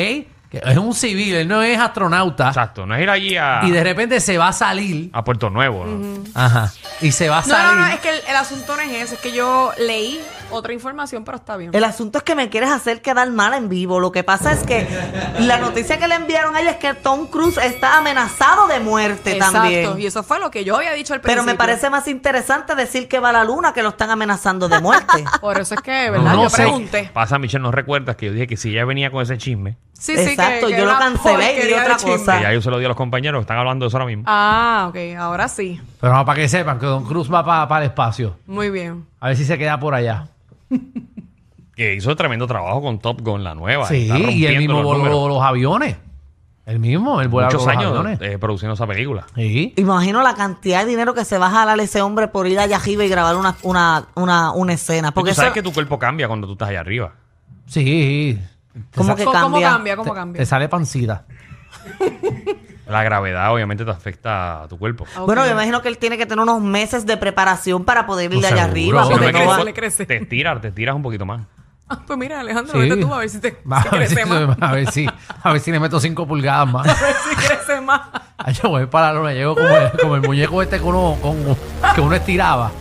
Que 0.49 0.61
es 0.65 0.77
un 0.77 0.93
civil, 0.95 1.35
él 1.35 1.47
no 1.47 1.61
es 1.61 1.77
astronauta. 1.79 2.47
Exacto, 2.47 2.85
no 2.85 2.95
es 2.95 3.01
ir 3.03 3.09
allí 3.09 3.37
a, 3.37 3.61
Y 3.63 3.71
de 3.71 3.83
repente 3.83 4.19
se 4.19 4.37
va 4.37 4.47
a 4.47 4.53
salir. 4.53 5.09
a 5.13 5.23
Puerto 5.23 5.49
Nuevo. 5.49 5.85
¿no? 5.85 6.23
Ajá. 6.33 6.71
Y 7.01 7.11
se 7.11 7.29
va 7.29 7.37
a 7.37 7.41
No, 7.41 7.47
salir. 7.47 7.65
no, 7.67 7.75
no, 7.75 7.87
es 7.87 7.99
que 7.99 8.09
el, 8.09 8.19
el 8.27 8.35
asunto 8.35 8.75
no 8.75 8.81
es 8.81 8.89
ese, 8.91 9.15
es 9.15 9.21
que 9.21 9.31
yo 9.31 9.71
leí 9.77 10.19
otra 10.51 10.73
información, 10.73 11.23
pero 11.23 11.37
está 11.37 11.55
bien. 11.57 11.69
El 11.73 11.83
asunto 11.83 12.17
es 12.17 12.23
que 12.23 12.33
me 12.33 12.49
quieres 12.49 12.71
hacer 12.71 13.01
quedar 13.03 13.29
mal 13.29 13.53
en 13.53 13.69
vivo. 13.69 13.99
Lo 13.99 14.11
que 14.11 14.23
pasa 14.23 14.51
es 14.51 14.63
que 14.63 14.87
la 15.39 15.59
noticia 15.59 15.99
que 15.99 16.07
le 16.07 16.15
enviaron 16.15 16.55
a 16.55 16.61
ella 16.61 16.71
es 16.71 16.77
que 16.77 16.95
Tom 16.95 17.27
Cruise 17.27 17.57
está 17.57 17.97
amenazado 17.97 18.67
de 18.67 18.79
muerte 18.79 19.33
Exacto, 19.33 19.59
también. 19.59 19.99
y 19.99 20.07
eso 20.07 20.23
fue 20.23 20.39
lo 20.39 20.49
que 20.49 20.63
yo 20.63 20.77
había 20.77 20.93
dicho 20.93 21.13
al 21.13 21.21
Pero 21.21 21.33
principio. 21.43 21.53
me 21.53 21.57
parece 21.57 21.89
más 21.91 22.07
interesante 22.07 22.73
decir 22.73 23.07
que 23.07 23.19
va 23.19 23.29
a 23.29 23.33
la 23.33 23.43
luna 23.43 23.71
que 23.73 23.83
lo 23.83 23.89
están 23.89 24.09
amenazando 24.09 24.67
de 24.67 24.79
muerte. 24.79 25.23
Por 25.41 25.59
eso 25.59 25.75
es 25.75 25.81
que, 25.81 26.09
¿verdad? 26.09 26.33
No 26.33 26.43
yo 26.43 26.49
sé. 26.49 26.63
pregunté. 26.63 27.11
Pasa, 27.13 27.37
Michelle, 27.37 27.61
¿no 27.61 27.71
recuerdas 27.71 28.15
que 28.15 28.25
yo 28.25 28.31
dije 28.33 28.47
que 28.47 28.57
si 28.57 28.71
ella 28.71 28.85
venía 28.85 29.11
con 29.11 29.21
ese 29.21 29.37
chisme, 29.37 29.77
Sí, 29.99 30.15
sí, 30.15 30.29
Exacto, 30.31 30.67
que, 30.67 30.73
que 30.73 30.79
yo 30.79 30.85
lo 30.85 30.97
cancelé 30.97 31.61
y 31.63 31.67
di 31.67 31.73
otra 31.73 31.97
cosa. 31.97 32.41
ya 32.41 32.53
yo 32.53 32.61
se 32.61 32.71
lo 32.71 32.79
di 32.79 32.85
a 32.85 32.87
los 32.87 32.95
compañeros, 32.97 33.41
están 33.41 33.57
hablando 33.57 33.83
de 33.83 33.87
eso 33.89 33.97
ahora 33.97 34.05
mismo. 34.07 34.23
Ah, 34.25 34.87
ok, 34.89 34.97
ahora 35.19 35.47
sí. 35.49 35.79
Pero 35.99 36.13
no, 36.15 36.25
para 36.25 36.39
que 36.41 36.47
sepan 36.47 36.79
que 36.79 36.85
Don 36.85 37.03
Cruz 37.03 37.31
va 37.31 37.43
para 37.67 37.83
el 37.83 37.91
espacio. 37.91 38.37
Muy 38.47 38.69
bien. 38.69 39.05
A 39.19 39.27
ver 39.27 39.35
si 39.37 39.43
se 39.45 39.57
queda 39.57 39.77
por 39.79 39.93
allá. 39.93 40.27
Que 41.75 41.95
hizo 41.95 42.15
tremendo 42.15 42.47
trabajo 42.47 42.81
con 42.81 42.99
Top 42.99 43.21
Gun, 43.21 43.43
la 43.43 43.55
nueva. 43.55 43.85
Sí, 43.87 44.09
y 44.31 44.45
él 44.45 44.57
mismo 44.57 44.75
los 44.75 44.83
voló 44.83 44.97
números. 44.99 45.27
los 45.29 45.41
aviones. 45.43 45.97
El 46.65 46.79
mismo, 46.79 47.19
él 47.19 47.29
vuela 47.29 47.47
Muchos 47.47 47.65
los 47.65 47.67
años 47.75 47.85
aviones. 47.97 48.19
eh, 48.21 48.37
produciendo 48.37 48.75
esa 48.75 48.85
película. 48.85 49.25
Sí. 49.35 49.73
Imagino 49.75 50.21
la 50.21 50.35
cantidad 50.35 50.81
de 50.81 50.85
dinero 50.85 51.13
que 51.15 51.25
se 51.25 51.37
va 51.39 51.47
a 51.47 51.51
jalar 51.51 51.79
ese 51.79 52.01
hombre 52.03 52.27
por 52.27 52.47
ir 52.47 52.59
allá 52.59 52.75
arriba 52.75 53.03
y 53.03 53.09
grabar 53.09 53.35
una, 53.37 53.55
una, 53.63 54.05
una, 54.15 54.51
una 54.51 54.73
escena. 54.73 55.11
Porque 55.11 55.29
Porque 55.29 55.31
tú 55.31 55.35
sabes 55.37 55.47
eso- 55.49 55.53
que 55.55 55.63
tu 55.63 55.73
cuerpo 55.73 55.97
cambia 55.97 56.27
cuando 56.27 56.45
tú 56.47 56.53
estás 56.53 56.69
allá 56.69 56.81
arriba. 56.81 57.13
Sí. 57.65 58.37
¿Cómo 58.95 59.15
Te 59.15 59.19
que 59.19 59.25
¿Cómo 59.25 59.33
cambia? 59.33 59.41
cómo 59.41 59.61
cambia? 59.75 59.95
¿Cómo 59.95 60.11
te, 60.11 60.15
cambia? 60.15 60.39
te 60.39 60.45
sale 60.45 60.67
pancita. 60.69 61.25
La 62.87 63.03
gravedad 63.03 63.53
obviamente 63.53 63.85
te 63.85 63.91
afecta 63.91 64.63
a 64.63 64.67
tu 64.67 64.79
cuerpo. 64.79 65.05
Bueno, 65.25 65.45
yo 65.45 65.51
imagino 65.51 65.81
que 65.83 65.89
él 65.89 65.99
tiene 65.99 66.17
que 66.17 66.25
tener 66.25 66.41
unos 66.41 66.59
meses 66.59 67.05
de 67.05 67.17
preparación 67.17 67.85
para 67.85 68.07
poder 68.07 68.33
ir 68.33 68.39
Pues 68.39 68.51
allá 68.51 68.63
arriba. 68.63 69.03
Sí, 69.03 69.09
Si 69.09 69.13
no 69.13 69.19
Porque 69.19 69.25
me 69.27 69.31
no 69.31 69.31
va- 69.31 69.31
crece, 69.31 69.43
equivoco, 69.43 69.63
le 69.65 69.73
crece. 69.73 70.05
Te 70.07 70.15
estiras, 70.17 70.59
te 70.61 70.67
estiras 70.69 70.95
un 70.95 71.03
poquito 71.03 71.23
más. 71.25 71.41
Ah, 71.87 71.99
pues 72.05 72.17
mira, 72.17 72.39
Alejandro, 72.39 72.73
Sí. 72.73 72.79
vete 72.89 72.97
tú 73.01 73.13
a 73.13 73.17
ver 73.19 73.29
si 73.29 73.39
te 73.39 73.49
si 73.51 73.57
a, 73.71 73.81
si, 73.83 73.89
crece 73.89 74.25
más. 74.25 74.57
a, 74.59 74.71
ver 74.73 74.91
si, 74.91 75.07
a 75.43 75.51
ver 75.51 75.61
si 75.61 75.71
le 75.71 75.79
meto 75.79 75.99
5 75.99 76.27
pulgadas 76.27 76.67
más. 76.71 76.87
A 77.01 77.03
ver 77.03 77.15
si 77.29 77.35
crece 77.35 77.81
más. 77.81 78.01
Ay, 78.37 78.53
yo 78.55 78.69
voy 78.69 78.85
para 78.87 79.07
la 79.13 79.19
luna, 79.19 79.33
llego 79.33 79.55
como 79.55 79.67
el, 79.69 79.91
como 79.99 80.15
el 80.15 80.21
muñeco 80.21 80.61
este 80.63 80.77
que 80.77 80.83
uno, 80.83 81.15
con- 81.21 81.57
que 81.95 82.01
uno 82.01 82.15
estiraba. 82.15 82.71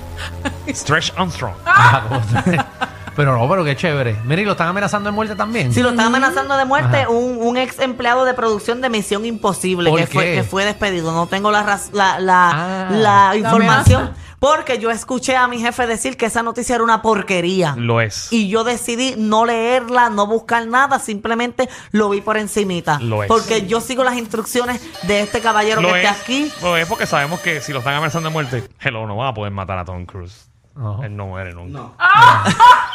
Stretch 0.68 1.12
Armstrong. 1.18 1.54
Ajá, 1.66 2.02
como- 2.08 2.20
pero 3.18 3.36
no, 3.36 3.48
pero 3.48 3.64
qué 3.64 3.74
chévere. 3.74 4.16
Mira, 4.24 4.40
y 4.40 4.44
lo 4.44 4.52
están 4.52 4.68
amenazando 4.68 5.10
de 5.10 5.12
muerte 5.14 5.34
también. 5.34 5.74
Si 5.74 5.82
lo 5.82 5.90
están 5.90 6.06
amenazando 6.06 6.56
de 6.56 6.64
muerte, 6.64 6.98
Ajá. 7.00 7.08
un, 7.10 7.38
un 7.40 7.56
ex 7.56 7.80
empleado 7.80 8.24
de 8.24 8.32
producción 8.32 8.80
de 8.80 8.88
Misión 8.88 9.24
Imposible 9.26 9.90
¿Por 9.90 9.98
que 9.98 10.06
fue, 10.06 10.34
que 10.34 10.44
fue 10.44 10.64
despedido. 10.64 11.10
No 11.12 11.26
tengo 11.26 11.50
la, 11.50 11.64
raz- 11.64 11.90
la, 11.92 12.20
la, 12.20 12.50
Ah. 12.52 12.88
la 12.92 13.36
información. 13.36 14.02
amenaza. 14.02 14.22
Porque 14.38 14.78
yo 14.78 14.92
escuché 14.92 15.34
a 15.34 15.48
mi 15.48 15.58
jefe 15.58 15.88
decir 15.88 16.16
que 16.16 16.26
esa 16.26 16.44
noticia 16.44 16.76
era 16.76 16.84
una 16.84 17.02
porquería. 17.02 17.74
Lo 17.76 18.00
es. 18.00 18.32
Y 18.32 18.48
yo 18.48 18.62
decidí 18.62 19.16
no 19.18 19.44
leerla, 19.44 20.10
no 20.10 20.28
buscar 20.28 20.64
nada, 20.68 21.00
simplemente 21.00 21.68
lo 21.90 22.08
vi 22.10 22.20
por 22.20 22.36
encimita. 22.36 23.00
Lo 23.00 23.24
es. 23.24 23.28
Porque 23.28 23.66
yo 23.66 23.80
sigo 23.80 24.04
las 24.04 24.14
instrucciones 24.16 24.80
de 25.08 25.22
este 25.22 25.40
caballero 25.40 25.80
Lo 25.80 25.88
que 25.92 26.02
es, 26.02 26.06
está 26.08 26.22
aquí. 26.22 26.52
lo 26.62 26.76
es 26.76 26.86
porque 26.86 27.06
sabemos 27.06 27.40
que 27.40 27.60
si 27.60 27.72
lo 27.72 27.80
están 27.80 27.94
amenazando 27.94 28.28
de 28.28 28.32
muerte, 28.32 28.68
hello, 28.80 29.08
no 29.08 29.16
van 29.16 29.26
a 29.26 29.34
poder 29.34 29.50
matar 29.52 29.76
a 29.76 29.84
Tom 29.84 30.06
Cruise. 30.06 30.48
No. 30.76 31.02
Él 31.02 31.16
no 31.16 31.26
muere 31.26 31.52
nunca. 31.52 31.80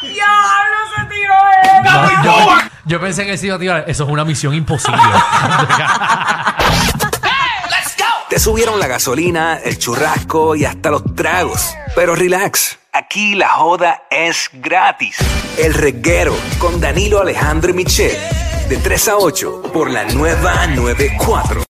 ¡Diablo, 0.01 0.77
se 0.95 1.03
tiró 1.05 1.33
él! 1.63 2.23
Yo, 2.23 2.57
yo 2.85 3.01
pensé 3.01 3.25
que 3.25 3.37
sí 3.37 3.47
iba 3.47 3.55
a 3.55 3.59
tirar. 3.59 3.85
Eso 3.87 4.03
es 4.03 4.09
una 4.09 4.25
misión 4.25 4.53
imposible. 4.53 5.01
Te 8.33 8.39
subieron 8.39 8.79
la 8.79 8.87
gasolina, 8.87 9.59
el 9.63 9.77
churrasco 9.77 10.55
y 10.55 10.65
hasta 10.65 10.89
los 10.89 11.13
tragos. 11.13 11.75
Pero 11.93 12.15
relax, 12.15 12.79
aquí 12.91 13.35
la 13.35 13.49
joda 13.49 14.05
es 14.09 14.49
gratis. 14.53 15.17
El 15.55 15.75
reguero 15.75 16.35
con 16.57 16.81
Danilo 16.81 17.21
Alejandro 17.21 17.69
y 17.69 17.75
Michel. 17.75 18.17
De 18.69 18.77
3 18.77 19.07
a 19.09 19.17
8 19.17 19.61
por 19.71 19.91
la 19.91 20.05
nueva 20.05 20.65
94. 20.65 21.61